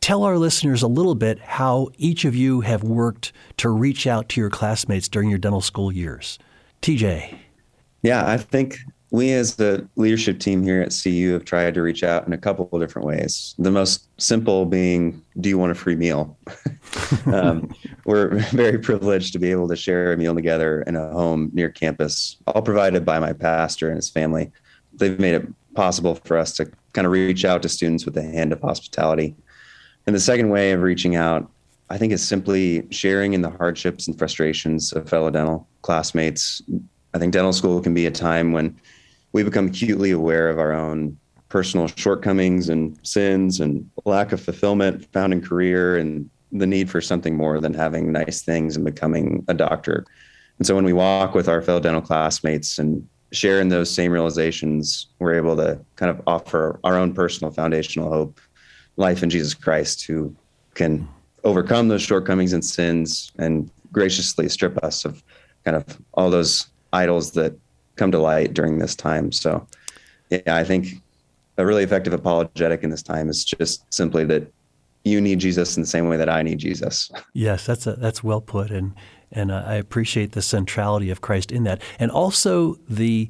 Tell 0.00 0.24
our 0.24 0.36
listeners 0.36 0.82
a 0.82 0.88
little 0.88 1.14
bit 1.14 1.40
how 1.40 1.88
each 1.96 2.24
of 2.26 2.36
you 2.36 2.60
have 2.60 2.82
worked 2.82 3.32
to 3.56 3.70
reach 3.70 4.06
out 4.06 4.28
to 4.30 4.40
your 4.40 4.50
classmates 4.50 5.08
during 5.08 5.30
your 5.30 5.38
dental 5.38 5.62
school 5.62 5.90
years. 5.90 6.38
TJ. 6.82 7.36
Yeah, 8.02 8.28
I 8.28 8.36
think 8.36 8.78
we 9.10 9.32
as 9.32 9.56
the 9.56 9.88
leadership 9.96 10.38
team 10.38 10.62
here 10.62 10.82
at 10.82 10.94
CU 11.02 11.32
have 11.32 11.44
tried 11.44 11.74
to 11.74 11.82
reach 11.82 12.02
out 12.02 12.26
in 12.26 12.32
a 12.32 12.38
couple 12.38 12.68
of 12.70 12.80
different 12.80 13.06
ways. 13.06 13.54
The 13.58 13.70
most 13.70 14.08
simple 14.20 14.66
being, 14.66 15.22
do 15.40 15.48
you 15.48 15.56
want 15.56 15.72
a 15.72 15.74
free 15.74 15.96
meal? 15.96 16.36
um, 17.26 17.74
we're 18.04 18.38
very 18.50 18.78
privileged 18.78 19.32
to 19.32 19.38
be 19.38 19.50
able 19.50 19.68
to 19.68 19.76
share 19.76 20.12
a 20.12 20.16
meal 20.16 20.34
together 20.34 20.82
in 20.82 20.94
a 20.94 21.08
home 21.10 21.50
near 21.54 21.70
campus, 21.70 22.36
all 22.46 22.60
provided 22.60 23.06
by 23.06 23.18
my 23.18 23.32
pastor 23.32 23.88
and 23.88 23.96
his 23.96 24.10
family. 24.10 24.52
They've 24.92 25.18
made 25.18 25.34
it 25.34 25.46
possible 25.74 26.16
for 26.16 26.36
us 26.36 26.54
to 26.56 26.70
kind 26.92 27.06
of 27.06 27.12
reach 27.12 27.44
out 27.44 27.62
to 27.62 27.68
students 27.68 28.04
with 28.04 28.16
a 28.16 28.22
hand 28.22 28.52
of 28.52 28.60
hospitality. 28.60 29.34
And 30.06 30.14
the 30.14 30.20
second 30.20 30.50
way 30.50 30.72
of 30.72 30.82
reaching 30.82 31.16
out, 31.16 31.50
I 31.88 31.96
think, 31.96 32.12
is 32.12 32.26
simply 32.26 32.86
sharing 32.90 33.32
in 33.32 33.40
the 33.40 33.50
hardships 33.50 34.06
and 34.06 34.18
frustrations 34.18 34.92
of 34.92 35.08
fellow 35.08 35.30
dental 35.30 35.66
classmates. 35.80 36.60
I 37.14 37.18
think 37.18 37.32
dental 37.32 37.54
school 37.54 37.80
can 37.80 37.94
be 37.94 38.04
a 38.04 38.10
time 38.10 38.52
when 38.52 38.78
we 39.32 39.42
become 39.42 39.66
acutely 39.66 40.10
aware 40.10 40.48
of 40.48 40.58
our 40.58 40.72
own 40.72 41.16
personal 41.48 41.86
shortcomings 41.88 42.68
and 42.68 42.98
sins 43.06 43.60
and 43.60 43.88
lack 44.04 44.32
of 44.32 44.40
fulfillment 44.40 45.10
found 45.12 45.32
in 45.32 45.40
career 45.40 45.96
and 45.96 46.28
the 46.52 46.66
need 46.66 46.90
for 46.90 47.00
something 47.00 47.36
more 47.36 47.60
than 47.60 47.74
having 47.74 48.12
nice 48.12 48.42
things 48.42 48.76
and 48.76 48.84
becoming 48.84 49.44
a 49.48 49.54
doctor. 49.54 50.04
And 50.58 50.66
so 50.66 50.74
when 50.74 50.84
we 50.84 50.92
walk 50.92 51.34
with 51.34 51.48
our 51.48 51.62
fellow 51.62 51.80
dental 51.80 52.02
classmates 52.02 52.78
and 52.78 53.06
share 53.32 53.60
in 53.60 53.68
those 53.68 53.90
same 53.90 54.12
realizations, 54.12 55.08
we're 55.18 55.34
able 55.34 55.56
to 55.56 55.78
kind 55.96 56.10
of 56.10 56.20
offer 56.26 56.80
our 56.84 56.96
own 56.96 57.12
personal 57.12 57.52
foundational 57.52 58.10
hope, 58.10 58.40
life 58.96 59.22
in 59.22 59.30
Jesus 59.30 59.54
Christ, 59.54 60.04
who 60.06 60.34
can 60.74 61.06
overcome 61.44 61.88
those 61.88 62.02
shortcomings 62.02 62.52
and 62.52 62.64
sins 62.64 63.30
and 63.38 63.70
graciously 63.92 64.48
strip 64.48 64.76
us 64.82 65.04
of 65.04 65.22
kind 65.64 65.76
of 65.76 65.98
all 66.14 66.30
those 66.30 66.68
idols 66.92 67.32
that 67.32 67.54
come 67.98 68.10
to 68.12 68.18
light 68.18 68.54
during 68.54 68.78
this 68.78 68.94
time. 68.94 69.32
So, 69.32 69.66
yeah, 70.30 70.40
I 70.46 70.64
think 70.64 71.02
a 71.58 71.66
really 71.66 71.82
effective 71.82 72.12
apologetic 72.12 72.82
in 72.82 72.90
this 72.90 73.02
time 73.02 73.28
is 73.28 73.44
just 73.44 73.92
simply 73.92 74.24
that 74.26 74.50
you 75.04 75.20
need 75.20 75.40
Jesus 75.40 75.76
in 75.76 75.82
the 75.82 75.88
same 75.88 76.08
way 76.08 76.16
that 76.16 76.28
I 76.28 76.42
need 76.42 76.58
Jesus. 76.58 77.10
Yes, 77.34 77.66
that's 77.66 77.86
a, 77.86 77.94
that's 77.94 78.24
well 78.24 78.40
put, 78.40 78.70
and 78.70 78.94
and 79.30 79.52
uh, 79.52 79.62
I 79.64 79.74
appreciate 79.74 80.32
the 80.32 80.42
centrality 80.42 81.10
of 81.10 81.20
Christ 81.20 81.52
in 81.52 81.64
that, 81.64 81.82
and 81.98 82.10
also 82.10 82.76
the 82.88 83.28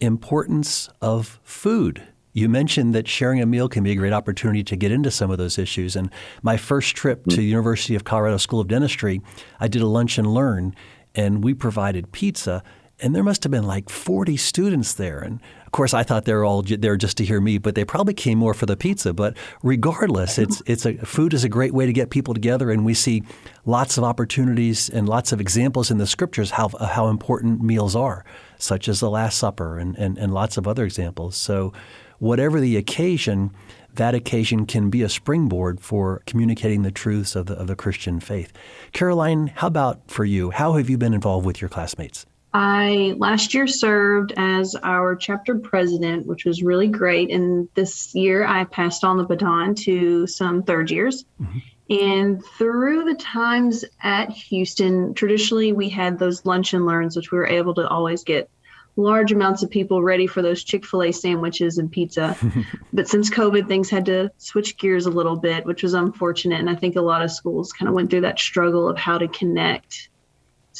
importance 0.00 0.88
of 1.00 1.38
food. 1.44 2.02
You 2.32 2.48
mentioned 2.48 2.94
that 2.94 3.08
sharing 3.08 3.40
a 3.40 3.46
meal 3.46 3.68
can 3.68 3.84
be 3.84 3.92
a 3.92 3.96
great 3.96 4.12
opportunity 4.12 4.62
to 4.64 4.76
get 4.76 4.92
into 4.92 5.10
some 5.10 5.30
of 5.30 5.38
those 5.38 5.58
issues. 5.58 5.96
And 5.96 6.10
my 6.42 6.56
first 6.56 6.94
trip 6.94 7.24
to 7.26 7.36
the 7.36 7.44
University 7.44 7.94
of 7.96 8.04
Colorado 8.04 8.36
School 8.36 8.60
of 8.60 8.68
Dentistry, 8.68 9.20
I 9.58 9.68
did 9.68 9.82
a 9.82 9.86
lunch 9.86 10.16
and 10.16 10.32
learn, 10.32 10.74
and 11.14 11.42
we 11.42 11.54
provided 11.54 12.12
pizza 12.12 12.62
and 13.02 13.14
there 13.14 13.22
must 13.22 13.42
have 13.44 13.50
been 13.50 13.66
like 13.66 13.88
40 13.88 14.36
students 14.36 14.94
there. 14.94 15.20
And 15.20 15.40
of 15.66 15.72
course, 15.72 15.94
I 15.94 16.02
thought 16.02 16.24
they 16.24 16.34
were 16.34 16.44
all 16.44 16.62
there 16.62 16.96
just 16.96 17.16
to 17.18 17.24
hear 17.24 17.40
me, 17.40 17.58
but 17.58 17.74
they 17.74 17.84
probably 17.84 18.14
came 18.14 18.38
more 18.38 18.54
for 18.54 18.66
the 18.66 18.76
pizza. 18.76 19.12
But 19.12 19.36
regardless, 19.62 20.38
it's 20.38 20.62
it's 20.66 20.84
a 20.84 20.94
food 21.06 21.32
is 21.32 21.44
a 21.44 21.48
great 21.48 21.72
way 21.72 21.86
to 21.86 21.92
get 21.92 22.10
people 22.10 22.34
together, 22.34 22.70
and 22.70 22.84
we 22.84 22.94
see 22.94 23.22
lots 23.64 23.96
of 23.96 24.04
opportunities 24.04 24.88
and 24.88 25.08
lots 25.08 25.32
of 25.32 25.40
examples 25.40 25.90
in 25.90 25.98
the 25.98 26.06
scriptures 26.06 26.52
how 26.52 26.68
how 26.68 27.08
important 27.08 27.62
meals 27.62 27.94
are, 27.94 28.24
such 28.58 28.88
as 28.88 29.00
the 29.00 29.10
Last 29.10 29.38
Supper 29.38 29.78
and 29.78 29.96
and, 29.96 30.18
and 30.18 30.34
lots 30.34 30.56
of 30.56 30.66
other 30.66 30.84
examples. 30.84 31.36
So, 31.36 31.72
whatever 32.18 32.60
the 32.60 32.76
occasion. 32.76 33.50
That 33.94 34.14
occasion 34.14 34.66
can 34.66 34.88
be 34.88 35.02
a 35.02 35.08
springboard 35.08 35.80
for 35.80 36.22
communicating 36.24 36.82
the 36.82 36.92
truths 36.92 37.34
of 37.34 37.46
the, 37.46 37.54
of 37.54 37.66
the 37.66 37.74
Christian 37.74 38.20
faith. 38.20 38.52
Caroline, 38.92 39.48
how 39.48 39.66
about 39.66 40.08
for 40.08 40.24
you? 40.24 40.50
How 40.50 40.74
have 40.74 40.88
you 40.88 40.96
been 40.96 41.12
involved 41.12 41.44
with 41.44 41.60
your 41.60 41.68
classmates? 41.68 42.24
I 42.52 43.14
last 43.18 43.54
year 43.54 43.66
served 43.66 44.32
as 44.36 44.74
our 44.82 45.14
chapter 45.14 45.56
president, 45.58 46.26
which 46.26 46.44
was 46.44 46.62
really 46.62 46.88
great. 46.88 47.30
And 47.30 47.68
this 47.74 48.14
year 48.14 48.44
I 48.44 48.64
passed 48.64 49.04
on 49.04 49.18
the 49.18 49.24
baton 49.24 49.74
to 49.76 50.26
some 50.26 50.62
third 50.62 50.90
years. 50.90 51.24
Mm-hmm. 51.40 51.58
And 51.90 52.44
through 52.44 53.04
the 53.04 53.14
times 53.14 53.84
at 54.02 54.30
Houston, 54.30 55.14
traditionally 55.14 55.72
we 55.72 55.88
had 55.88 56.18
those 56.18 56.44
lunch 56.44 56.72
and 56.72 56.86
learns, 56.86 57.16
which 57.16 57.30
we 57.32 57.38
were 57.38 57.46
able 57.46 57.74
to 57.74 57.88
always 57.88 58.24
get 58.24 58.48
large 58.96 59.32
amounts 59.32 59.62
of 59.62 59.70
people 59.70 60.02
ready 60.02 60.26
for 60.26 60.42
those 60.42 60.62
Chick 60.62 60.84
fil 60.84 61.04
A 61.04 61.12
sandwiches 61.12 61.78
and 61.78 61.90
pizza. 61.90 62.36
but 62.92 63.08
since 63.08 63.30
COVID, 63.30 63.68
things 63.68 63.90
had 63.90 64.06
to 64.06 64.30
switch 64.38 64.76
gears 64.76 65.06
a 65.06 65.10
little 65.10 65.36
bit, 65.36 65.64
which 65.66 65.82
was 65.82 65.94
unfortunate. 65.94 66.60
And 66.60 66.70
I 66.70 66.74
think 66.74 66.96
a 66.96 67.00
lot 67.00 67.22
of 67.22 67.30
schools 67.30 67.72
kind 67.72 67.88
of 67.88 67.94
went 67.94 68.10
through 68.10 68.22
that 68.22 68.38
struggle 68.38 68.88
of 68.88 68.98
how 68.98 69.18
to 69.18 69.28
connect 69.28 70.10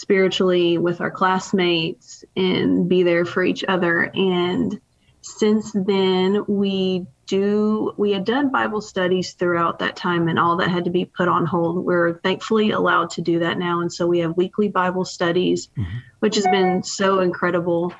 spiritually 0.01 0.79
with 0.79 1.01
our 1.01 1.11
classmates 1.11 2.25
and 2.35 2.89
be 2.89 3.03
there 3.03 3.25
for 3.25 3.45
each 3.45 3.65
other. 3.69 4.11
And 4.15 4.81
since 5.21 5.73
then, 5.73 6.45
we 6.49 7.07
do, 7.27 7.93
we 7.99 8.13
had 8.13 8.25
done 8.25 8.51
Bible 8.51 8.81
studies 8.81 9.35
throughout 9.35 9.79
that 9.81 9.95
time, 9.95 10.29
and 10.29 10.39
all 10.39 10.57
that 10.57 10.71
had 10.71 10.87
to 10.87 10.91
be 10.91 11.05
put 11.05 11.29
on 11.29 11.45
hold. 11.45 11.85
We're 11.85 12.15
thankfully 12.21 12.71
allowed 12.71 13.11
to 13.11 13.23
do 13.23 13.41
that 13.41 13.59
now. 13.59 13.83
And 13.83 13.93
so 13.93 14.07
we 14.07 14.21
have 14.21 14.37
weekly 14.37 14.69
Bible 14.69 15.05
studies, 15.05 15.69
mm-hmm. 15.77 15.99
which 16.21 16.37
has 16.37 16.45
been 16.45 16.83
so 16.83 17.21
incredible. 17.21 17.93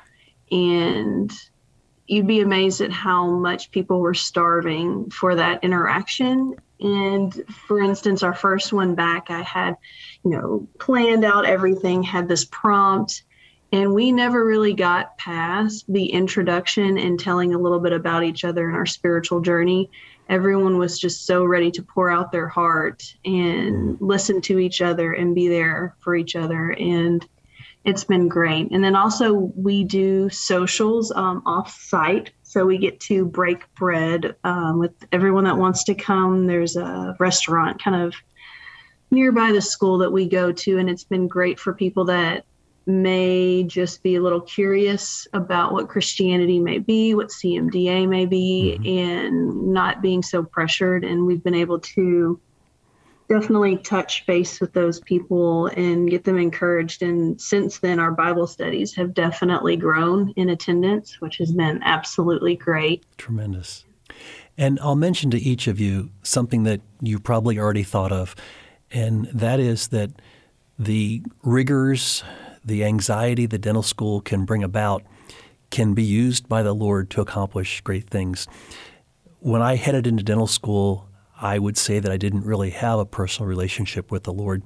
And 0.51 1.31
you'd 2.07 2.27
be 2.27 2.41
amazed 2.41 2.81
at 2.81 2.91
how 2.91 3.29
much 3.29 3.71
people 3.71 4.01
were 4.01 4.15
starving 4.15 5.11
for 5.11 5.35
that 5.35 5.63
interaction. 5.63 6.55
And 6.81 7.33
for 7.67 7.79
instance, 7.79 8.23
our 8.23 8.33
first 8.33 8.73
one 8.73 8.95
back, 8.95 9.29
I 9.29 9.41
had, 9.41 9.75
you 10.23 10.31
know, 10.31 10.67
planned 10.79 11.23
out 11.23 11.45
everything, 11.45 12.03
had 12.03 12.27
this 12.27 12.45
prompt, 12.45 13.23
and 13.71 13.93
we 13.93 14.11
never 14.11 14.45
really 14.45 14.73
got 14.73 15.17
past 15.17 15.85
the 15.87 16.07
introduction 16.07 16.97
and 16.97 17.19
telling 17.19 17.53
a 17.53 17.59
little 17.59 17.79
bit 17.79 17.93
about 17.93 18.23
each 18.23 18.43
other 18.43 18.67
and 18.67 18.75
our 18.75 18.85
spiritual 18.85 19.39
journey. 19.39 19.89
Everyone 20.27 20.77
was 20.77 20.99
just 20.99 21.25
so 21.25 21.45
ready 21.45 21.71
to 21.71 21.83
pour 21.83 22.09
out 22.09 22.31
their 22.31 22.49
heart 22.49 23.03
and 23.23 23.97
listen 24.01 24.41
to 24.41 24.59
each 24.59 24.81
other 24.81 25.13
and 25.13 25.35
be 25.35 25.47
there 25.47 25.95
for 25.99 26.15
each 26.15 26.35
other. 26.35 26.71
And 26.71 27.25
it's 27.85 28.03
been 28.03 28.27
great. 28.27 28.71
And 28.71 28.83
then 28.83 28.95
also, 28.95 29.33
we 29.33 29.83
do 29.83 30.29
socials 30.29 31.11
um, 31.11 31.41
off 31.45 31.71
site. 31.79 32.31
So 32.51 32.65
we 32.65 32.77
get 32.77 32.99
to 33.01 33.23
break 33.23 33.73
bread 33.75 34.35
um, 34.43 34.77
with 34.77 34.91
everyone 35.13 35.45
that 35.45 35.55
wants 35.55 35.85
to 35.85 35.95
come. 35.95 36.47
There's 36.47 36.75
a 36.75 37.15
restaurant 37.17 37.81
kind 37.81 38.03
of 38.03 38.13
nearby 39.09 39.53
the 39.53 39.61
school 39.61 39.99
that 39.99 40.11
we 40.11 40.27
go 40.27 40.51
to, 40.51 40.77
and 40.77 40.89
it's 40.89 41.05
been 41.05 41.29
great 41.29 41.61
for 41.61 41.73
people 41.73 42.03
that 42.05 42.43
may 42.85 43.63
just 43.63 44.03
be 44.03 44.15
a 44.17 44.21
little 44.21 44.41
curious 44.41 45.25
about 45.31 45.71
what 45.71 45.87
Christianity 45.87 46.59
may 46.59 46.79
be, 46.79 47.15
what 47.15 47.29
CMDA 47.29 48.09
may 48.09 48.25
be, 48.25 48.77
mm-hmm. 48.77 48.99
and 48.99 49.71
not 49.71 50.01
being 50.01 50.21
so 50.21 50.43
pressured. 50.43 51.05
And 51.05 51.25
we've 51.25 51.41
been 51.41 51.55
able 51.55 51.79
to 51.79 52.37
definitely 53.31 53.77
touch 53.77 54.25
base 54.25 54.59
with 54.59 54.73
those 54.73 54.99
people 54.99 55.67
and 55.67 56.09
get 56.09 56.25
them 56.25 56.37
encouraged. 56.37 57.01
And 57.01 57.39
since 57.39 57.79
then, 57.79 57.97
our 57.97 58.11
Bible 58.11 58.45
studies 58.45 58.93
have 58.95 59.13
definitely 59.13 59.77
grown 59.77 60.33
in 60.35 60.49
attendance, 60.49 61.21
which 61.21 61.37
has 61.37 61.53
been 61.53 61.81
absolutely 61.81 62.57
great. 62.57 63.05
Tremendous. 63.17 63.85
And 64.57 64.79
I'll 64.81 64.97
mention 64.97 65.31
to 65.31 65.39
each 65.39 65.67
of 65.67 65.79
you 65.79 66.09
something 66.23 66.63
that 66.63 66.81
you 66.99 67.19
probably 67.19 67.57
already 67.57 67.83
thought 67.83 68.11
of, 68.11 68.35
and 68.91 69.25
that 69.27 69.61
is 69.61 69.87
that 69.89 70.11
the 70.77 71.23
rigors 71.43 72.23
the 72.63 72.83
anxiety 72.83 73.47
the 73.47 73.57
dental 73.57 73.81
school 73.81 74.21
can 74.21 74.45
bring 74.45 74.63
about 74.63 75.03
can 75.71 75.93
be 75.93 76.03
used 76.03 76.47
by 76.47 76.61
the 76.61 76.73
Lord 76.73 77.09
to 77.11 77.21
accomplish 77.21 77.81
great 77.81 78.09
things. 78.09 78.47
When 79.39 79.61
I 79.61 79.77
headed 79.77 80.05
into 80.05 80.21
dental 80.21 80.47
school, 80.47 81.07
I 81.41 81.57
would 81.57 81.77
say 81.77 81.99
that 81.99 82.11
I 82.11 82.17
didn't 82.17 82.45
really 82.45 82.69
have 82.69 82.99
a 82.99 83.05
personal 83.05 83.49
relationship 83.49 84.11
with 84.11 84.23
the 84.23 84.33
Lord. 84.33 84.61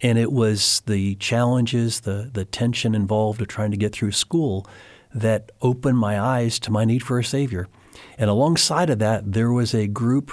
And 0.00 0.18
it 0.18 0.32
was 0.32 0.82
the 0.86 1.14
challenges, 1.14 2.00
the, 2.00 2.28
the 2.32 2.44
tension 2.44 2.94
involved 2.94 3.40
of 3.40 3.46
trying 3.46 3.70
to 3.70 3.76
get 3.76 3.92
through 3.92 4.12
school 4.12 4.66
that 5.14 5.52
opened 5.60 5.98
my 5.98 6.20
eyes 6.20 6.58
to 6.60 6.72
my 6.72 6.84
need 6.84 7.04
for 7.04 7.18
a 7.20 7.24
Savior. 7.24 7.68
And 8.18 8.28
alongside 8.28 8.90
of 8.90 8.98
that, 8.98 9.32
there 9.32 9.52
was 9.52 9.74
a 9.74 9.86
group, 9.86 10.32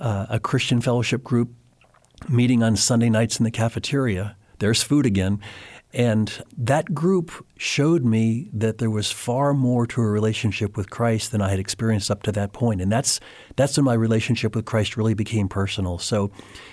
uh, 0.00 0.26
a 0.28 0.40
Christian 0.40 0.80
fellowship 0.80 1.22
group, 1.22 1.50
meeting 2.28 2.62
on 2.62 2.74
Sunday 2.74 3.10
nights 3.10 3.38
in 3.38 3.44
the 3.44 3.50
cafeteria. 3.50 4.36
There's 4.58 4.82
food 4.82 5.06
again. 5.06 5.40
And 5.96 6.44
that 6.58 6.92
group 6.92 7.32
showed 7.56 8.04
me 8.04 8.50
that 8.52 8.76
there 8.76 8.90
was 8.90 9.10
far 9.10 9.54
more 9.54 9.86
to 9.86 10.02
a 10.02 10.06
relationship 10.06 10.76
with 10.76 10.90
Christ 10.90 11.32
than 11.32 11.40
I 11.40 11.48
had 11.48 11.58
experienced 11.58 12.10
up 12.10 12.22
to 12.24 12.32
that 12.32 12.52
point. 12.52 12.82
And 12.82 12.92
that's 12.92 13.18
that's 13.56 13.78
when 13.78 13.84
my 13.84 13.94
relationship 13.94 14.54
with 14.54 14.66
Christ 14.66 14.98
really 14.98 15.14
became 15.14 15.48
personal. 15.48 15.96
So 15.96 16.30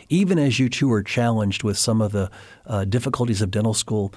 even 0.09 0.37
as 0.37 0.59
you 0.59 0.67
two 0.67 0.91
are 0.91 1.01
challenged 1.01 1.63
with 1.63 1.77
some 1.77 2.01
of 2.01 2.11
the 2.11 2.29
uh, 2.65 2.83
difficulties 2.83 3.41
of 3.41 3.49
dental 3.49 3.73
school, 3.73 4.13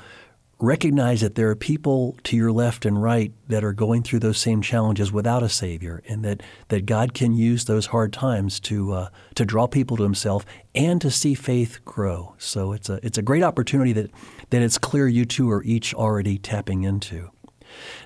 recognize 0.58 1.20
that 1.20 1.34
there 1.34 1.50
are 1.50 1.56
people 1.56 2.16
to 2.24 2.36
your 2.36 2.50
left 2.50 2.86
and 2.86 3.02
right 3.02 3.32
that 3.48 3.62
are 3.62 3.74
going 3.74 4.02
through 4.02 4.20
those 4.20 4.38
same 4.38 4.62
challenges 4.62 5.12
without 5.12 5.42
a 5.42 5.48
savior 5.48 6.02
and 6.08 6.24
that, 6.24 6.42
that 6.68 6.86
God 6.86 7.12
can 7.12 7.34
use 7.34 7.66
those 7.66 7.86
hard 7.86 8.12
times 8.12 8.58
to 8.60 8.92
uh, 8.92 9.08
to 9.34 9.44
draw 9.44 9.66
people 9.66 9.98
to 9.98 10.02
himself 10.02 10.46
and 10.74 11.00
to 11.02 11.10
see 11.10 11.34
faith 11.34 11.84
grow. 11.84 12.34
So 12.38 12.72
it's 12.72 12.88
a 12.88 12.98
it's 13.02 13.18
a 13.18 13.22
great 13.22 13.42
opportunity 13.42 13.92
that 13.92 14.10
that 14.50 14.62
it's 14.62 14.78
clear 14.78 15.06
you 15.06 15.26
two 15.26 15.50
are 15.50 15.62
each 15.62 15.92
already 15.92 16.38
tapping 16.38 16.84
into. 16.84 17.30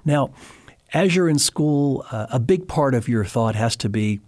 Now, 0.04 0.30
as 0.92 1.14
you're 1.14 1.28
in 1.28 1.38
school, 1.38 2.04
uh, 2.10 2.26
a 2.30 2.40
big 2.40 2.66
part 2.66 2.94
of 2.94 3.08
your 3.08 3.24
thought 3.24 3.54
has 3.54 3.76
to 3.76 3.88
be 3.88 4.20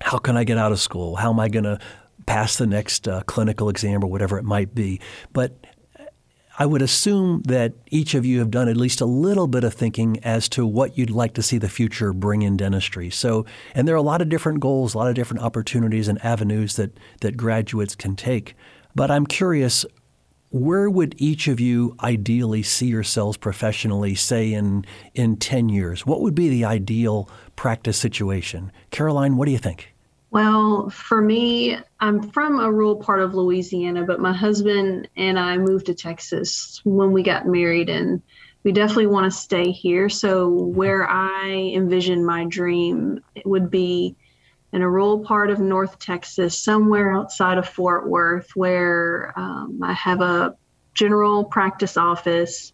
how 0.00 0.18
can 0.18 0.36
I 0.36 0.44
get 0.44 0.58
out 0.58 0.72
of 0.72 0.80
school? 0.80 1.16
How 1.16 1.30
am 1.30 1.38
I 1.38 1.48
going 1.48 1.64
to 1.64 1.78
pass 2.26 2.56
the 2.56 2.66
next 2.66 3.06
uh, 3.06 3.22
clinical 3.22 3.68
exam 3.68 4.02
or 4.02 4.08
whatever 4.08 4.38
it 4.38 4.44
might 4.44 4.74
be? 4.74 5.00
But 5.32 5.56
I 6.56 6.66
would 6.66 6.82
assume 6.82 7.42
that 7.46 7.72
each 7.90 8.14
of 8.14 8.24
you 8.24 8.38
have 8.38 8.50
done 8.50 8.68
at 8.68 8.76
least 8.76 9.00
a 9.00 9.06
little 9.06 9.48
bit 9.48 9.64
of 9.64 9.74
thinking 9.74 10.22
as 10.22 10.48
to 10.50 10.64
what 10.64 10.96
you'd 10.96 11.10
like 11.10 11.34
to 11.34 11.42
see 11.42 11.58
the 11.58 11.68
future 11.68 12.12
bring 12.12 12.42
in 12.42 12.56
dentistry. 12.56 13.10
So, 13.10 13.44
and 13.74 13.88
there 13.88 13.94
are 13.94 13.98
a 13.98 14.02
lot 14.02 14.22
of 14.22 14.28
different 14.28 14.60
goals, 14.60 14.94
a 14.94 14.98
lot 14.98 15.08
of 15.08 15.16
different 15.16 15.42
opportunities 15.42 16.06
and 16.06 16.24
avenues 16.24 16.76
that, 16.76 16.96
that 17.22 17.36
graduates 17.36 17.96
can 17.96 18.14
take. 18.14 18.54
But 18.94 19.10
I'm 19.10 19.26
curious, 19.26 19.84
where 20.50 20.88
would 20.88 21.16
each 21.18 21.48
of 21.48 21.58
you 21.58 21.96
ideally 22.00 22.62
see 22.62 22.86
yourselves 22.86 23.36
professionally, 23.36 24.14
say 24.14 24.52
in, 24.52 24.84
in 25.12 25.36
10 25.36 25.68
years? 25.68 26.06
What 26.06 26.20
would 26.20 26.36
be 26.36 26.48
the 26.48 26.64
ideal 26.64 27.28
practice 27.56 27.98
situation? 27.98 28.70
Caroline, 28.92 29.36
what 29.36 29.46
do 29.46 29.52
you 29.52 29.58
think? 29.58 29.93
Well, 30.34 30.90
for 30.90 31.22
me, 31.22 31.78
I'm 32.00 32.32
from 32.32 32.58
a 32.58 32.72
rural 32.72 32.96
part 32.96 33.20
of 33.20 33.36
Louisiana, 33.36 34.02
but 34.02 34.18
my 34.18 34.32
husband 34.32 35.08
and 35.16 35.38
I 35.38 35.58
moved 35.58 35.86
to 35.86 35.94
Texas 35.94 36.80
when 36.82 37.12
we 37.12 37.22
got 37.22 37.46
married, 37.46 37.88
and 37.88 38.20
we 38.64 38.72
definitely 38.72 39.06
want 39.06 39.32
to 39.32 39.38
stay 39.38 39.70
here. 39.70 40.08
So, 40.08 40.48
where 40.48 41.08
I 41.08 41.72
envision 41.76 42.26
my 42.26 42.46
dream 42.46 43.22
would 43.44 43.70
be 43.70 44.16
in 44.72 44.82
a 44.82 44.90
rural 44.90 45.20
part 45.20 45.50
of 45.50 45.60
North 45.60 46.00
Texas, 46.00 46.60
somewhere 46.60 47.12
outside 47.12 47.56
of 47.56 47.68
Fort 47.68 48.08
Worth, 48.08 48.56
where 48.56 49.32
um, 49.36 49.78
I 49.84 49.92
have 49.92 50.20
a 50.20 50.56
general 50.94 51.44
practice 51.44 51.96
office 51.96 52.72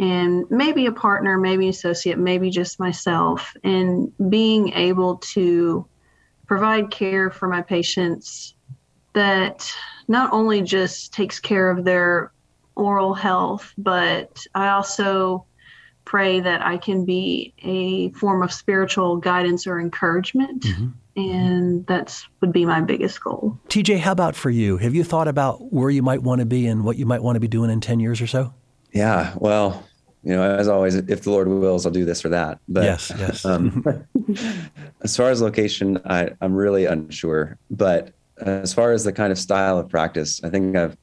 and 0.00 0.46
maybe 0.48 0.86
a 0.86 0.92
partner, 0.92 1.36
maybe 1.36 1.68
associate, 1.68 2.18
maybe 2.18 2.48
just 2.48 2.80
myself, 2.80 3.54
and 3.62 4.10
being 4.30 4.72
able 4.72 5.18
to 5.34 5.86
provide 6.46 6.90
care 6.90 7.30
for 7.30 7.48
my 7.48 7.62
patients 7.62 8.54
that 9.14 9.72
not 10.08 10.32
only 10.32 10.62
just 10.62 11.12
takes 11.12 11.38
care 11.38 11.70
of 11.70 11.84
their 11.84 12.32
oral 12.76 13.14
health, 13.14 13.72
but 13.78 14.44
I 14.54 14.70
also 14.70 15.46
pray 16.04 16.40
that 16.40 16.60
I 16.62 16.76
can 16.76 17.04
be 17.04 17.54
a 17.62 18.10
form 18.10 18.42
of 18.42 18.52
spiritual 18.52 19.16
guidance 19.16 19.66
or 19.66 19.80
encouragement. 19.80 20.62
Mm-hmm. 20.62 20.88
And 21.16 21.86
that's 21.86 22.26
would 22.40 22.52
be 22.52 22.64
my 22.66 22.80
biggest 22.80 23.22
goal. 23.22 23.58
TJ, 23.68 24.00
how 24.00 24.12
about 24.12 24.34
for 24.34 24.50
you? 24.50 24.78
Have 24.78 24.96
you 24.96 25.04
thought 25.04 25.28
about 25.28 25.72
where 25.72 25.88
you 25.88 26.02
might 26.02 26.22
want 26.22 26.40
to 26.40 26.44
be 26.44 26.66
and 26.66 26.84
what 26.84 26.96
you 26.96 27.06
might 27.06 27.22
want 27.22 27.36
to 27.36 27.40
be 27.40 27.46
doing 27.46 27.70
in 27.70 27.80
10 27.80 28.00
years 28.00 28.20
or 28.20 28.26
so? 28.26 28.52
Yeah, 28.92 29.32
well, 29.36 29.84
you 30.24 30.34
know, 30.34 30.42
as 30.42 30.68
always, 30.68 30.94
if 30.94 31.22
the 31.22 31.30
Lord 31.30 31.48
wills, 31.48 31.84
I'll 31.84 31.92
do 31.92 32.06
this 32.06 32.24
or 32.24 32.30
that. 32.30 32.58
But 32.66 32.84
yes, 32.84 33.12
yes. 33.18 33.44
um, 33.44 33.84
as 35.02 35.16
far 35.16 35.30
as 35.30 35.42
location, 35.42 36.00
I, 36.06 36.30
I'm 36.40 36.54
really 36.54 36.86
unsure. 36.86 37.58
But 37.70 38.14
as 38.38 38.72
far 38.72 38.92
as 38.92 39.04
the 39.04 39.12
kind 39.12 39.30
of 39.30 39.38
style 39.38 39.78
of 39.78 39.88
practice, 39.88 40.42
I 40.42 40.48
think 40.48 40.76
I've 40.76 40.96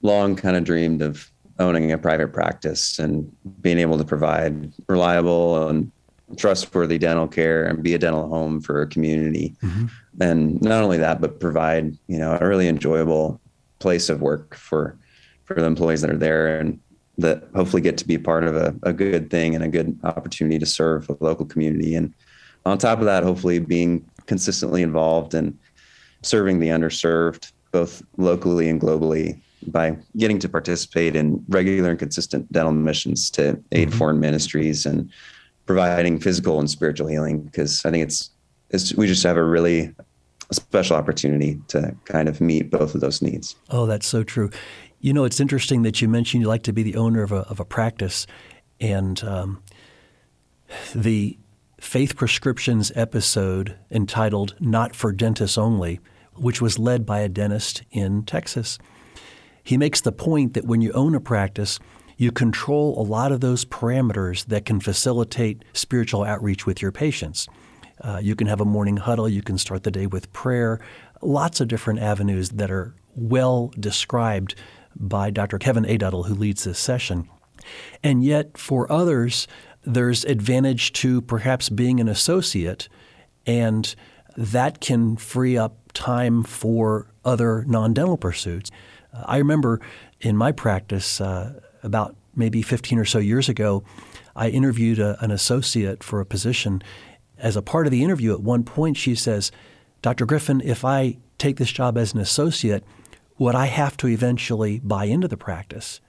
long 0.00 0.36
kind 0.36 0.56
of 0.56 0.64
dreamed 0.64 1.02
of 1.02 1.30
owning 1.58 1.92
a 1.92 1.98
private 1.98 2.32
practice 2.32 2.98
and 2.98 3.30
being 3.60 3.78
able 3.78 3.98
to 3.98 4.04
provide 4.04 4.72
reliable 4.88 5.68
and 5.68 5.92
trustworthy 6.36 6.98
dental 6.98 7.28
care 7.28 7.66
and 7.66 7.82
be 7.82 7.94
a 7.94 7.98
dental 7.98 8.28
home 8.28 8.60
for 8.60 8.82
a 8.82 8.86
community. 8.86 9.54
Mm-hmm. 9.62 9.86
And 10.20 10.62
not 10.62 10.82
only 10.82 10.98
that, 10.98 11.20
but 11.20 11.40
provide, 11.40 11.96
you 12.08 12.18
know, 12.18 12.38
a 12.40 12.46
really 12.46 12.68
enjoyable 12.68 13.40
place 13.80 14.08
of 14.08 14.22
work 14.22 14.54
for 14.54 14.98
for 15.44 15.54
the 15.54 15.64
employees 15.64 16.00
that 16.00 16.10
are 16.10 16.16
there 16.16 16.58
and 16.58 16.80
that 17.18 17.44
hopefully 17.54 17.82
get 17.82 17.96
to 17.98 18.06
be 18.06 18.18
part 18.18 18.44
of 18.44 18.56
a, 18.56 18.74
a 18.82 18.92
good 18.92 19.30
thing 19.30 19.54
and 19.54 19.64
a 19.64 19.68
good 19.68 19.98
opportunity 20.04 20.58
to 20.58 20.66
serve 20.66 21.08
a 21.08 21.16
local 21.20 21.46
community. 21.46 21.94
And 21.94 22.14
on 22.64 22.78
top 22.78 22.98
of 22.98 23.04
that, 23.06 23.22
hopefully 23.22 23.58
being 23.58 24.04
consistently 24.26 24.82
involved 24.82 25.34
in 25.34 25.58
serving 26.22 26.60
the 26.60 26.68
underserved, 26.68 27.52
both 27.72 28.02
locally 28.16 28.68
and 28.68 28.80
globally, 28.80 29.40
by 29.68 29.96
getting 30.16 30.38
to 30.40 30.48
participate 30.48 31.16
in 31.16 31.42
regular 31.48 31.90
and 31.90 31.98
consistent 31.98 32.50
dental 32.52 32.72
missions 32.72 33.30
to 33.30 33.60
aid 33.72 33.88
mm-hmm. 33.88 33.98
foreign 33.98 34.20
ministries 34.20 34.84
and 34.84 35.10
providing 35.64 36.20
physical 36.20 36.60
and 36.60 36.70
spiritual 36.70 37.06
healing. 37.06 37.40
Because 37.40 37.84
I 37.84 37.90
think 37.90 38.04
it's, 38.04 38.30
it's 38.70 38.94
we 38.94 39.06
just 39.06 39.22
have 39.22 39.36
a 39.36 39.42
really 39.42 39.94
special 40.52 40.96
opportunity 40.96 41.60
to 41.68 41.94
kind 42.04 42.28
of 42.28 42.40
meet 42.40 42.70
both 42.70 42.94
of 42.94 43.00
those 43.00 43.22
needs. 43.22 43.56
Oh, 43.70 43.86
that's 43.86 44.06
so 44.06 44.22
true. 44.22 44.50
You 45.06 45.12
know, 45.12 45.22
it's 45.22 45.38
interesting 45.38 45.82
that 45.82 46.02
you 46.02 46.08
mentioned 46.08 46.42
you 46.42 46.48
like 46.48 46.64
to 46.64 46.72
be 46.72 46.82
the 46.82 46.96
owner 46.96 47.22
of 47.22 47.30
a, 47.30 47.42
of 47.42 47.60
a 47.60 47.64
practice, 47.64 48.26
and 48.80 49.22
um, 49.22 49.62
the 50.96 51.38
Faith 51.80 52.16
Prescriptions 52.16 52.90
episode 52.96 53.78
entitled 53.88 54.56
Not 54.58 54.96
for 54.96 55.12
Dentists 55.12 55.56
Only, 55.56 56.00
which 56.34 56.60
was 56.60 56.80
led 56.80 57.06
by 57.06 57.20
a 57.20 57.28
dentist 57.28 57.84
in 57.92 58.24
Texas. 58.24 58.80
He 59.62 59.76
makes 59.76 60.00
the 60.00 60.10
point 60.10 60.54
that 60.54 60.64
when 60.64 60.80
you 60.80 60.90
own 60.90 61.14
a 61.14 61.20
practice, 61.20 61.78
you 62.16 62.32
control 62.32 63.00
a 63.00 63.06
lot 63.06 63.30
of 63.30 63.40
those 63.40 63.64
parameters 63.64 64.44
that 64.46 64.64
can 64.64 64.80
facilitate 64.80 65.64
spiritual 65.72 66.24
outreach 66.24 66.66
with 66.66 66.82
your 66.82 66.90
patients. 66.90 67.46
Uh, 68.00 68.18
you 68.20 68.34
can 68.34 68.48
have 68.48 68.60
a 68.60 68.64
morning 68.64 68.96
huddle, 68.96 69.28
you 69.28 69.40
can 69.40 69.56
start 69.56 69.84
the 69.84 69.92
day 69.92 70.08
with 70.08 70.32
prayer, 70.32 70.80
lots 71.22 71.60
of 71.60 71.68
different 71.68 72.00
avenues 72.00 72.48
that 72.48 72.72
are 72.72 72.92
well 73.14 73.72
described 73.78 74.56
by 74.98 75.30
Dr. 75.30 75.58
Kevin 75.58 75.84
Aduttle, 75.84 76.26
who 76.26 76.34
leads 76.34 76.64
this 76.64 76.78
session. 76.78 77.28
And 78.02 78.24
yet, 78.24 78.56
for 78.56 78.90
others, 78.90 79.46
there's 79.82 80.24
advantage 80.24 80.92
to 80.94 81.20
perhaps 81.22 81.68
being 81.68 82.00
an 82.00 82.08
associate, 82.08 82.88
and 83.46 83.94
that 84.36 84.80
can 84.80 85.16
free 85.16 85.56
up 85.56 85.92
time 85.92 86.42
for 86.42 87.08
other 87.24 87.64
non 87.66 87.94
dental 87.94 88.16
pursuits. 88.16 88.70
Uh, 89.12 89.24
I 89.26 89.38
remember 89.38 89.80
in 90.20 90.36
my 90.36 90.52
practice 90.52 91.20
uh, 91.20 91.60
about 91.82 92.16
maybe 92.34 92.62
15 92.62 92.98
or 92.98 93.04
so 93.04 93.18
years 93.18 93.48
ago, 93.48 93.82
I 94.34 94.48
interviewed 94.48 94.98
a, 94.98 95.22
an 95.24 95.30
associate 95.30 96.02
for 96.02 96.20
a 96.20 96.26
position. 96.26 96.82
As 97.38 97.56
a 97.56 97.62
part 97.62 97.86
of 97.86 97.90
the 97.90 98.04
interview, 98.04 98.32
at 98.32 98.40
one 98.40 98.64
point, 98.64 98.96
she 98.96 99.14
says, 99.14 99.50
Dr. 100.02 100.26
Griffin, 100.26 100.60
if 100.64 100.84
I 100.84 101.16
take 101.38 101.56
this 101.56 101.70
job 101.70 101.96
as 101.96 102.12
an 102.12 102.20
associate, 102.20 102.84
would 103.38 103.54
I 103.54 103.66
have 103.66 103.96
to 103.98 104.08
eventually 104.08 104.80
buy 104.80 105.04
into 105.04 105.28
the 105.28 105.36
practice? 105.36 106.00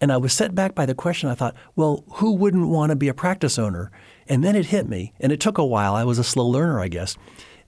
And 0.00 0.12
I 0.12 0.16
was 0.16 0.32
set 0.32 0.54
back 0.54 0.74
by 0.74 0.86
the 0.86 0.94
question. 0.94 1.28
I 1.28 1.34
thought, 1.34 1.56
well, 1.74 2.04
who 2.14 2.32
wouldn't 2.32 2.68
want 2.68 2.90
to 2.90 2.96
be 2.96 3.08
a 3.08 3.14
practice 3.14 3.58
owner? 3.58 3.90
And 4.28 4.44
then 4.44 4.54
it 4.54 4.66
hit 4.66 4.88
me, 4.88 5.12
and 5.18 5.32
it 5.32 5.40
took 5.40 5.58
a 5.58 5.64
while. 5.64 5.94
I 5.94 6.04
was 6.04 6.18
a 6.18 6.24
slow 6.24 6.46
learner, 6.46 6.80
I 6.80 6.88
guess, 6.88 7.16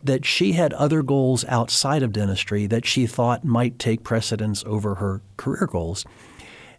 that 0.03 0.25
she 0.25 0.53
had 0.53 0.73
other 0.75 1.03
goals 1.03 1.45
outside 1.47 2.03
of 2.03 2.13
dentistry 2.13 2.67
that 2.67 2.87
she 2.87 3.07
thought 3.07 3.45
might 3.45 3.79
take 3.79 4.05
precedence 4.05 4.63
over 4.67 4.97
her 4.97 5.23
career 5.37 5.67
goals. 5.67 6.05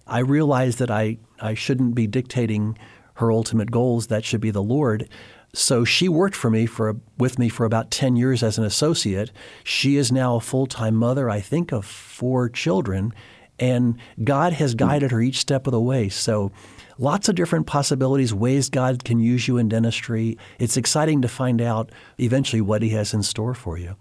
I 0.08 0.20
realized 0.20 0.80
that 0.80 0.90
I, 0.90 1.18
I 1.40 1.54
shouldn't 1.54 1.96
be 1.96 2.08
dictating 2.08 2.78
her 3.16 3.32
ultimate 3.32 3.72
goals. 3.72 4.08
That 4.08 4.26
should 4.26 4.42
be 4.42 4.52
the 4.52 4.64
Lord. 4.64 5.10
So 5.54 5.84
she 5.84 6.08
worked 6.08 6.36
for 6.36 6.50
me 6.50 6.66
for 6.66 6.96
with 7.18 7.38
me 7.38 7.50
for 7.50 7.66
about 7.66 7.92
10 7.92 8.16
years 8.16 8.42
as 8.42 8.58
an 8.58 8.64
associate. 8.64 9.32
She 9.64 9.98
is 9.98 10.12
now 10.12 10.38
a 10.38 10.42
full-time 10.42 10.96
mother, 10.96 11.30
I 11.30 11.42
think 11.42 11.72
of 11.72 11.86
four 11.86 12.48
children, 12.50 13.14
and 13.60 13.98
God 14.24 14.54
has 14.54 14.76
guided 14.76 15.12
her 15.12 15.22
each 15.22 15.40
step 15.40 15.68
of 15.68 15.72
the 15.72 15.82
way. 15.82 16.10
So 16.10 16.52
lots 16.98 17.28
of 17.28 17.36
different 17.36 17.68
possibilities, 17.68 18.34
ways 18.34 18.70
God 18.70 19.04
can 19.04 19.20
use 19.20 19.48
you 19.48 19.58
in 19.58 19.70
dentistry. 19.70 20.38
It's 20.58 20.78
exciting 20.78 21.22
to 21.22 21.28
find 21.28 21.62
out 21.62 21.92
eventually 22.18 22.62
what 22.62 22.82
he 22.82 22.90
has 22.90 23.14
in 23.14 23.22
store 23.22 23.54
for 23.54 23.78
you. 23.78 23.96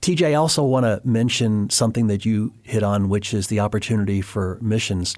TJ, 0.00 0.30
I 0.30 0.34
also 0.34 0.64
want 0.64 0.84
to 0.84 1.00
mention 1.04 1.70
something 1.70 2.08
that 2.08 2.24
you 2.24 2.52
hit 2.64 2.82
on, 2.82 3.08
which 3.08 3.32
is 3.32 3.46
the 3.46 3.60
opportunity 3.60 4.20
for 4.20 4.58
missions. 4.60 5.14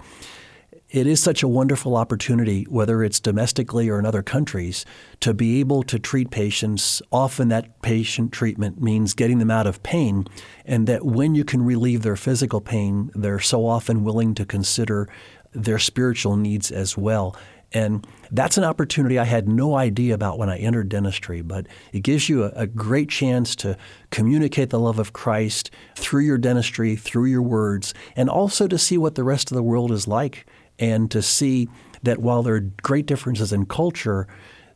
It 0.95 1.09
is 1.09 1.21
such 1.21 1.43
a 1.43 1.49
wonderful 1.49 1.97
opportunity, 1.97 2.69
whether 2.71 3.03
it's 3.03 3.19
domestically 3.19 3.89
or 3.89 3.99
in 3.99 4.07
other 4.07 4.23
countries, 4.23 4.87
to 5.19 5.35
be 5.35 5.59
able 5.59 5.83
to 5.83 5.99
treat 5.99 6.31
patients. 6.31 7.03
Often 7.11 7.49
that 7.49 7.83
patient 7.83 8.31
treatment 8.31 8.81
means 8.81 9.13
getting 9.13 9.41
them 9.41 9.51
out 9.51 9.67
of 9.67 9.83
pain, 9.83 10.25
and 10.65 10.87
that 10.87 11.05
when 11.05 11.35
you 11.35 11.43
can 11.43 11.65
relieve 11.65 12.03
their 12.03 12.15
physical 12.15 12.61
pain, 12.61 13.11
they're 13.13 13.41
so 13.41 13.67
often 13.67 14.05
willing 14.05 14.37
to 14.37 14.47
consider 14.47 15.09
their 15.53 15.81
spiritual 15.81 16.37
needs 16.37 16.71
as 16.71 16.97
well. 16.97 17.37
And 17.73 18.07
that's 18.31 18.57
an 18.57 18.63
opportunity 18.63 19.19
I 19.19 19.25
had 19.25 19.49
no 19.49 19.75
idea 19.75 20.15
about 20.15 20.39
when 20.39 20.49
I 20.49 20.59
entered 20.59 20.89
dentistry, 20.91 21.43
but 21.43 21.67
it 21.93 22.05
gives 22.05 22.29
you 22.29 22.45
a, 22.45 22.51
a, 22.51 22.67
great 22.69 23.09
chance 23.09 23.57
to 23.57 23.77
communicate 24.11 24.71
the 24.71 24.79
love 24.79 25.01
of 25.01 25.13
Christ 25.13 25.73
through 25.97 26.23
your 26.23 26.39
dentistry, 26.39 26.95
through 26.95 27.25
your 27.25 27.43
words, 27.43 27.93
and 28.15 28.31
also 28.31 28.69
to 28.69 28.79
see 28.79 28.97
what 28.97 29.17
the 29.17 29.25
rest 29.25 29.51
of 29.51 29.57
the 29.57 29.63
world 29.63 29.91
is 29.91 30.07
like 30.07 30.47
and 30.79 31.11
to 31.11 31.23
see 31.23 31.69
that 32.03 32.19
while 32.19 32.43
there 32.43 32.55
are 32.55 32.61
great 32.83 33.07
differences 33.07 33.53
in 33.53 33.67
culture, 33.67 34.27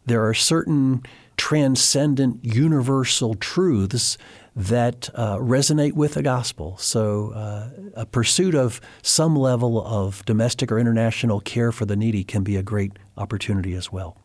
there 0.06 0.26
are 0.26 0.34
certain 0.34 1.02
transcendent 1.36 2.44
universal 2.44 3.34
truths 3.34 4.18
that 4.56 5.08
uh, 5.14 5.36
resonate 5.36 5.92
with 5.92 6.14
the 6.14 6.22
gospel. 6.22 6.76
So, 6.78 7.30
uh, 7.30 7.70
a 7.94 8.06
pursuit 8.06 8.56
of 8.56 8.80
some 9.02 9.36
level 9.36 9.86
of 9.86 10.24
domestic 10.24 10.72
or 10.72 10.80
international 10.80 11.40
care 11.40 11.70
for 11.70 11.84
the 11.84 11.94
needy 11.94 12.24
can 12.24 12.42
be 12.42 12.56
a 12.56 12.62
great 12.62 12.98
opportunity 13.16 13.74
as 13.74 13.92
well. 13.92 14.16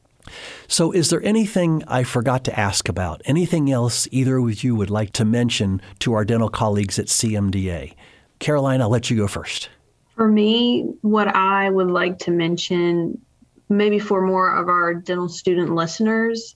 So, 0.67 0.91
is 0.91 1.11
there 1.11 1.23
anything 1.23 1.83
I 1.87 2.03
forgot 2.03 2.43
to 2.45 2.59
ask 2.59 2.89
about? 2.89 3.21
Anything 3.25 3.71
else 3.71 4.07
either 4.11 4.37
of 4.37 4.63
you 4.63 4.75
would 4.75 4.89
like 4.89 5.11
to 5.13 5.25
mention 5.25 5.81
to 5.99 6.13
our 6.13 6.25
dental 6.25 6.49
colleagues 6.49 6.97
at 6.97 7.07
CMDA? 7.07 7.93
Caroline, 8.39 8.81
I'll 8.81 8.89
let 8.89 9.11
you 9.11 9.17
go 9.17 9.27
first. 9.27 9.69
For 10.15 10.27
me, 10.27 10.93
what 11.01 11.27
I 11.27 11.69
would 11.69 11.89
like 11.89 12.19
to 12.19 12.31
mention, 12.31 13.21
maybe 13.67 13.99
for 13.99 14.21
more 14.21 14.55
of 14.55 14.69
our 14.69 14.93
dental 14.93 15.29
student 15.29 15.73
listeners, 15.73 16.55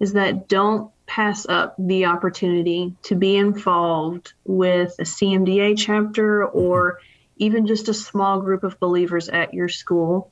is 0.00 0.12
that 0.12 0.48
don't 0.48 0.90
pass 1.06 1.46
up 1.46 1.74
the 1.78 2.06
opportunity 2.06 2.94
to 3.02 3.14
be 3.14 3.36
involved 3.36 4.32
with 4.44 4.94
a 4.98 5.04
CMDA 5.04 5.76
chapter 5.76 6.44
or 6.44 7.00
even 7.36 7.66
just 7.66 7.88
a 7.88 7.94
small 7.94 8.40
group 8.40 8.64
of 8.64 8.78
believers 8.80 9.28
at 9.28 9.52
your 9.52 9.68
school. 9.68 10.30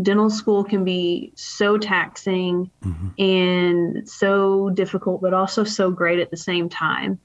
Dental 0.00 0.30
school 0.30 0.64
can 0.64 0.84
be 0.84 1.32
so 1.34 1.76
taxing 1.76 2.70
mm-hmm. 2.82 3.08
and 3.22 4.08
so 4.08 4.70
difficult, 4.70 5.20
but 5.20 5.34
also 5.34 5.64
so 5.64 5.90
great 5.90 6.20
at 6.20 6.30
the 6.30 6.36
same 6.36 6.68
time. 6.68 7.18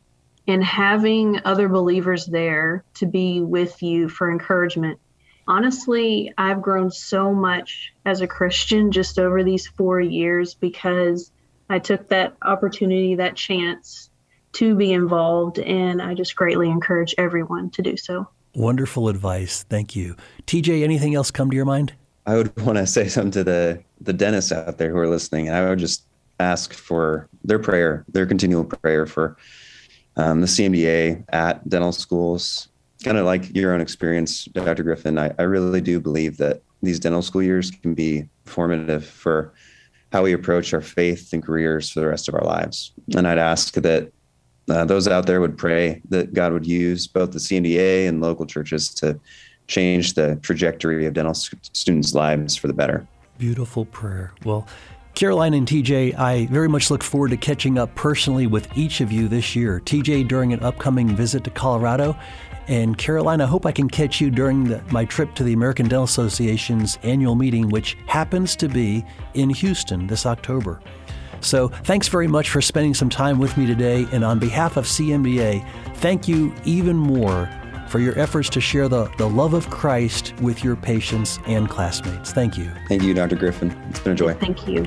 And 0.48 0.64
having 0.64 1.40
other 1.46 1.70
believers 1.70 2.26
there 2.26 2.84
to 2.96 3.06
be 3.06 3.42
with 3.42 3.82
you 3.82 4.10
for 4.10 4.30
encouragement. 4.30 5.00
Honestly, 5.48 6.34
I've 6.38 6.62
grown 6.62 6.92
so 6.92 7.34
much 7.34 7.94
as 8.06 8.22
a 8.22 8.28
Christian 8.28 8.92
just 8.92 9.20
over 9.20 9.44
these 9.44 9.68
four 9.68 10.02
years 10.02 10.54
because 10.54 11.32
I 11.70 11.80
took 11.80 12.10
that 12.10 12.36
opportunity, 12.42 13.16
that 13.16 13.36
chance 13.36 14.10
to 14.54 14.76
be 14.76 14.94
involved, 14.94 15.60
and 15.60 16.02
I 16.02 16.14
just 16.14 16.36
greatly 16.36 16.70
encourage 16.70 17.16
everyone 17.18 17.70
to 17.72 17.82
do 17.82 17.98
so. 17.98 18.28
Wonderful 18.56 19.10
advice. 19.10 19.64
Thank 19.64 19.96
you. 19.96 20.16
TJ, 20.46 20.84
anything 20.84 21.16
else 21.16 21.32
come 21.32 21.50
to 21.50 21.56
your 21.56 21.66
mind? 21.66 21.94
I 22.26 22.36
would 22.36 22.56
want 22.62 22.78
to 22.78 22.88
say 22.88 23.08
something 23.08 23.32
to 23.32 23.44
the 23.44 23.84
the 24.00 24.14
dentists 24.14 24.52
out 24.52 24.78
there 24.78 24.92
who 24.92 24.98
are 24.98 25.08
listening, 25.08 25.48
and 25.48 25.58
I 25.58 25.68
would 25.68 25.80
just 25.80 26.04
ask 26.40 26.74
for 26.74 27.28
their 27.44 27.60
prayer, 27.60 28.06
their 28.10 28.26
continual 28.26 28.64
prayer 28.64 29.06
for 29.06 29.38
um, 30.18 30.42
the 30.42 30.48
CMDA 30.48 31.24
at 31.30 31.68
dental 31.68 31.92
schools. 31.92 32.70
Kind 33.04 33.18
of 33.18 33.26
like 33.26 33.54
your 33.56 33.74
own 33.74 33.82
experience, 33.82 34.46
Dr. 34.46 34.84
Griffin. 34.84 35.18
I, 35.18 35.32
I 35.38 35.44
really 35.44 35.82
do 35.82 36.00
believe 36.00 36.38
that 36.38 36.62
these 36.82 37.00
dental 37.00 37.22
school 37.22 37.44
years 37.44 37.72
can 37.72 37.94
be 37.94 38.28
formative 38.46 39.06
for 39.06 39.54
how 40.12 40.24
we 40.24 40.34
approach 40.34 40.74
our 40.74 40.82
faith 40.82 41.34
and 41.34 41.44
careers 41.44 41.90
for 41.90 42.00
the 42.00 42.08
rest 42.08 42.30
of 42.30 42.36
our 42.36 42.44
lives. 42.44 42.94
And 43.16 43.28
I'd 43.28 43.40
ask 43.40 43.74
that 43.74 44.12
uh, 44.70 44.86
those 44.86 45.08
out 45.08 45.26
there 45.26 45.42
would 45.42 45.58
pray 45.58 46.02
that 46.10 46.34
God 46.34 46.54
would 46.54 46.68
use 46.68 47.08
both 47.08 47.32
the 47.32 47.40
CMDA 47.40 48.08
and 48.08 48.22
local 48.22 48.46
churches 48.46 48.94
to 48.96 49.20
change 49.68 50.14
the 50.14 50.38
trajectory 50.42 51.06
of 51.06 51.14
dental 51.14 51.34
students' 51.34 52.14
lives 52.14 52.56
for 52.56 52.68
the 52.68 52.74
better. 52.74 53.08
Beautiful 53.38 53.86
prayer. 53.86 54.34
Well, 54.46 54.68
Caroline 55.16 55.54
and 55.54 55.68
TJ, 55.68 56.18
I 56.18 56.48
very 56.48 56.68
much 56.68 56.90
look 56.90 57.04
forward 57.04 57.30
to 57.30 57.38
catching 57.38 57.78
up 57.78 57.94
personally 57.94 58.48
with 58.48 58.76
each 58.76 59.00
of 59.00 59.12
you 59.12 59.28
this 59.28 59.56
year. 59.56 59.80
TJ, 59.80 60.28
during 60.28 60.54
an 60.54 60.64
upcoming 60.64 61.16
visit 61.16 61.44
to 61.44 61.52
Colorado, 61.52 62.18
and 62.68 62.98
Caroline, 62.98 63.40
I 63.42 63.46
hope 63.46 63.66
I 63.66 63.72
can 63.72 63.90
catch 63.90 64.20
you 64.20 64.32
during 64.32 64.64
the, 64.64 64.82
my 64.90 65.06
trip 65.06 65.36
to 65.36 65.44
the 65.44 65.54
American 65.54 65.88
Dental 65.88 66.06
Association's 66.06 66.98
annual 67.04 67.36
meeting, 67.36 67.70
which 67.70 67.96
happens 68.08 68.56
to 68.56 68.68
be 68.68 69.06
in 69.36 69.52
Houston 69.52 70.08
this 70.08 70.26
October. 70.26 70.82
So 71.42 71.68
thanks 71.68 72.08
very 72.08 72.28
much 72.28 72.50
for 72.50 72.62
spending 72.62 72.94
some 72.94 73.10
time 73.10 73.38
with 73.38 73.56
me 73.56 73.68
today. 73.68 74.08
And 74.12 74.24
on 74.24 74.40
behalf 74.40 74.78
of 74.78 74.86
CMDA, 74.86 75.68
thank 75.98 76.28
you 76.28 76.54
even 76.66 76.98
more 76.98 77.50
for 77.94 78.00
your 78.00 78.18
efforts 78.18 78.50
to 78.50 78.60
share 78.60 78.90
the, 78.90 79.06
the 79.20 79.30
love 79.30 79.54
of 79.54 79.70
Christ 79.70 80.34
with 80.42 80.64
your 80.64 80.76
patients 80.76 81.38
and 81.46 81.70
classmates. 81.70 82.32
Thank 82.32 82.58
you. 82.58 82.72
Thank 82.88 83.04
you, 83.04 83.14
Dr. 83.14 83.36
Griffin. 83.36 83.70
It's 83.92 84.00
been 84.00 84.14
a 84.14 84.16
joy. 84.16 84.34
Thank 84.34 84.68
you. 84.68 84.84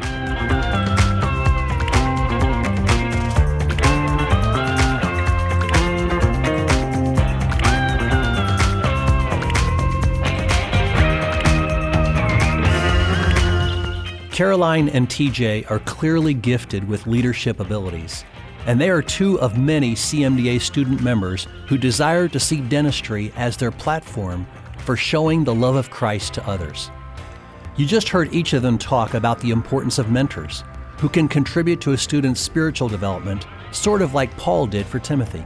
Caroline 14.32 14.88
and 14.88 15.08
TJ 15.08 15.70
are 15.70 15.78
clearly 15.78 16.34
gifted 16.34 16.88
with 16.88 17.06
leadership 17.06 17.60
abilities, 17.60 18.24
and 18.66 18.81
they 18.81 18.90
are 18.90 19.00
two 19.00 19.40
of 19.40 19.57
many 19.57 19.94
CMDA 19.94 20.61
student 20.61 21.00
members 21.00 21.46
who 21.68 21.79
desire 21.79 22.29
to 22.29 22.40
see 22.40 22.61
dentistry 22.61 23.33
as 23.37 23.57
their 23.57 23.70
platform 23.70 24.46
for 24.79 24.96
showing 24.96 25.44
the 25.44 25.55
love 25.55 25.76
of 25.76 25.90
Christ 25.90 26.35
to 26.35 26.46
others. 26.48 26.90
You 27.76 27.87
just 27.87 28.09
heard 28.09 28.35
each 28.35 28.52
of 28.52 28.62
them 28.62 28.76
talk 28.76 29.14
about 29.14 29.38
the 29.40 29.50
importance 29.50 29.98
of 29.98 30.11
mentors, 30.11 30.64
who 30.98 31.09
can 31.09 31.29
contribute 31.29 31.81
to 31.83 31.92
a 31.92 31.98
student's 31.98 32.40
spiritual 32.40 32.88
development, 32.88 33.46
sort 33.70 34.02
of 34.02 34.14
like 34.14 34.37
Paul 34.37 34.66
did 34.66 34.87
for 34.87 34.98
Timothy. 34.98 35.44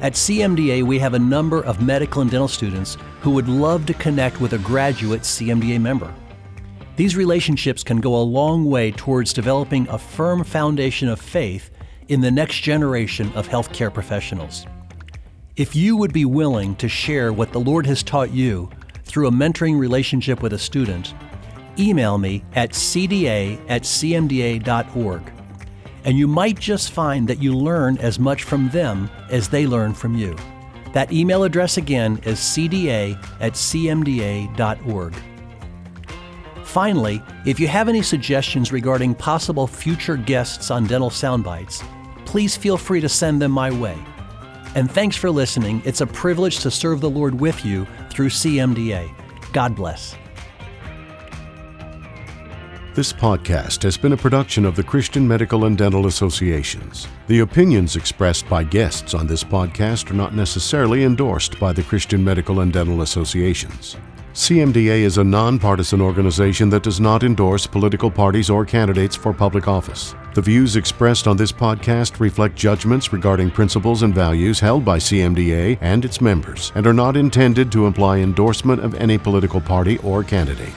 At 0.00 0.14
CMDA, 0.14 0.82
we 0.82 0.98
have 0.98 1.14
a 1.14 1.18
number 1.18 1.62
of 1.62 1.82
medical 1.82 2.22
and 2.22 2.30
dental 2.30 2.48
students 2.48 2.96
who 3.20 3.30
would 3.30 3.48
love 3.48 3.86
to 3.86 3.94
connect 3.94 4.40
with 4.40 4.54
a 4.54 4.58
graduate 4.58 5.22
CMDA 5.22 5.80
member. 5.80 6.12
These 6.96 7.16
relationships 7.16 7.82
can 7.82 8.00
go 8.00 8.14
a 8.16 8.22
long 8.22 8.64
way 8.64 8.90
towards 8.90 9.32
developing 9.32 9.88
a 9.88 9.98
firm 9.98 10.44
foundation 10.44 11.08
of 11.08 11.20
faith 11.20 11.70
in 12.08 12.20
the 12.20 12.30
next 12.30 12.60
generation 12.60 13.32
of 13.34 13.48
healthcare 13.48 13.92
professionals. 13.92 14.66
If 15.56 15.76
you 15.76 15.96
would 15.96 16.12
be 16.12 16.24
willing 16.24 16.74
to 16.76 16.88
share 16.88 17.32
what 17.32 17.52
the 17.52 17.60
Lord 17.60 17.86
has 17.86 18.02
taught 18.02 18.32
you 18.32 18.70
through 19.04 19.28
a 19.28 19.32
mentoring 19.32 19.78
relationship 19.78 20.42
with 20.42 20.52
a 20.52 20.58
student, 20.58 21.14
email 21.78 22.18
me 22.18 22.44
at 22.54 22.70
cda 22.70 23.60
at 23.68 23.82
cmda.org. 23.82 25.22
And 26.04 26.18
you 26.18 26.26
might 26.26 26.58
just 26.58 26.90
find 26.90 27.28
that 27.28 27.42
you 27.42 27.56
learn 27.56 27.98
as 27.98 28.18
much 28.18 28.42
from 28.42 28.68
them 28.70 29.08
as 29.30 29.48
they 29.48 29.66
learn 29.66 29.94
from 29.94 30.16
you. 30.16 30.36
That 30.92 31.12
email 31.12 31.44
address 31.44 31.76
again 31.76 32.20
is 32.24 32.38
cda 32.38 33.16
at 33.40 33.52
cmda.org. 33.54 35.14
Finally, 36.64 37.22
if 37.46 37.60
you 37.60 37.68
have 37.68 37.88
any 37.88 38.02
suggestions 38.02 38.72
regarding 38.72 39.14
possible 39.14 39.66
future 39.66 40.16
guests 40.16 40.72
on 40.72 40.86
Dental 40.86 41.10
Soundbites, 41.10 41.84
please 42.34 42.56
feel 42.56 42.76
free 42.76 43.00
to 43.00 43.08
send 43.08 43.40
them 43.40 43.52
my 43.52 43.70
way. 43.70 43.96
And 44.74 44.90
thanks 44.90 45.14
for 45.14 45.30
listening. 45.30 45.80
It's 45.84 46.00
a 46.00 46.06
privilege 46.08 46.58
to 46.64 46.68
serve 46.68 47.00
the 47.00 47.08
Lord 47.08 47.38
with 47.38 47.64
you 47.64 47.86
through 48.10 48.30
CMDA. 48.30 49.08
God 49.52 49.76
bless. 49.76 50.16
This 52.92 53.12
podcast 53.12 53.84
has 53.84 53.96
been 53.96 54.14
a 54.14 54.16
production 54.16 54.64
of 54.64 54.74
the 54.74 54.82
Christian 54.82 55.28
Medical 55.28 55.66
and 55.66 55.78
Dental 55.78 56.08
Associations. 56.08 57.06
The 57.28 57.38
opinions 57.38 57.94
expressed 57.94 58.48
by 58.48 58.64
guests 58.64 59.14
on 59.14 59.28
this 59.28 59.44
podcast 59.44 60.10
are 60.10 60.14
not 60.14 60.34
necessarily 60.34 61.04
endorsed 61.04 61.60
by 61.60 61.72
the 61.72 61.84
Christian 61.84 62.24
Medical 62.24 62.58
and 62.58 62.72
Dental 62.72 63.02
Associations. 63.02 63.96
CMDA 64.34 65.02
is 65.02 65.18
a 65.18 65.22
nonpartisan 65.22 66.00
organization 66.00 66.68
that 66.70 66.82
does 66.82 66.98
not 66.98 67.22
endorse 67.22 67.68
political 67.68 68.10
parties 68.10 68.50
or 68.50 68.66
candidates 68.66 69.14
for 69.14 69.32
public 69.32 69.68
office. 69.68 70.16
The 70.34 70.42
views 70.42 70.74
expressed 70.74 71.28
on 71.28 71.36
this 71.36 71.52
podcast 71.52 72.18
reflect 72.18 72.56
judgments 72.56 73.12
regarding 73.12 73.52
principles 73.52 74.02
and 74.02 74.12
values 74.12 74.58
held 74.58 74.84
by 74.84 74.98
CMDA 74.98 75.78
and 75.80 76.04
its 76.04 76.20
members 76.20 76.72
and 76.74 76.84
are 76.84 76.92
not 76.92 77.16
intended 77.16 77.70
to 77.70 77.86
imply 77.86 78.18
endorsement 78.18 78.82
of 78.82 78.96
any 78.96 79.18
political 79.18 79.60
party 79.60 79.98
or 79.98 80.24
candidate. 80.24 80.74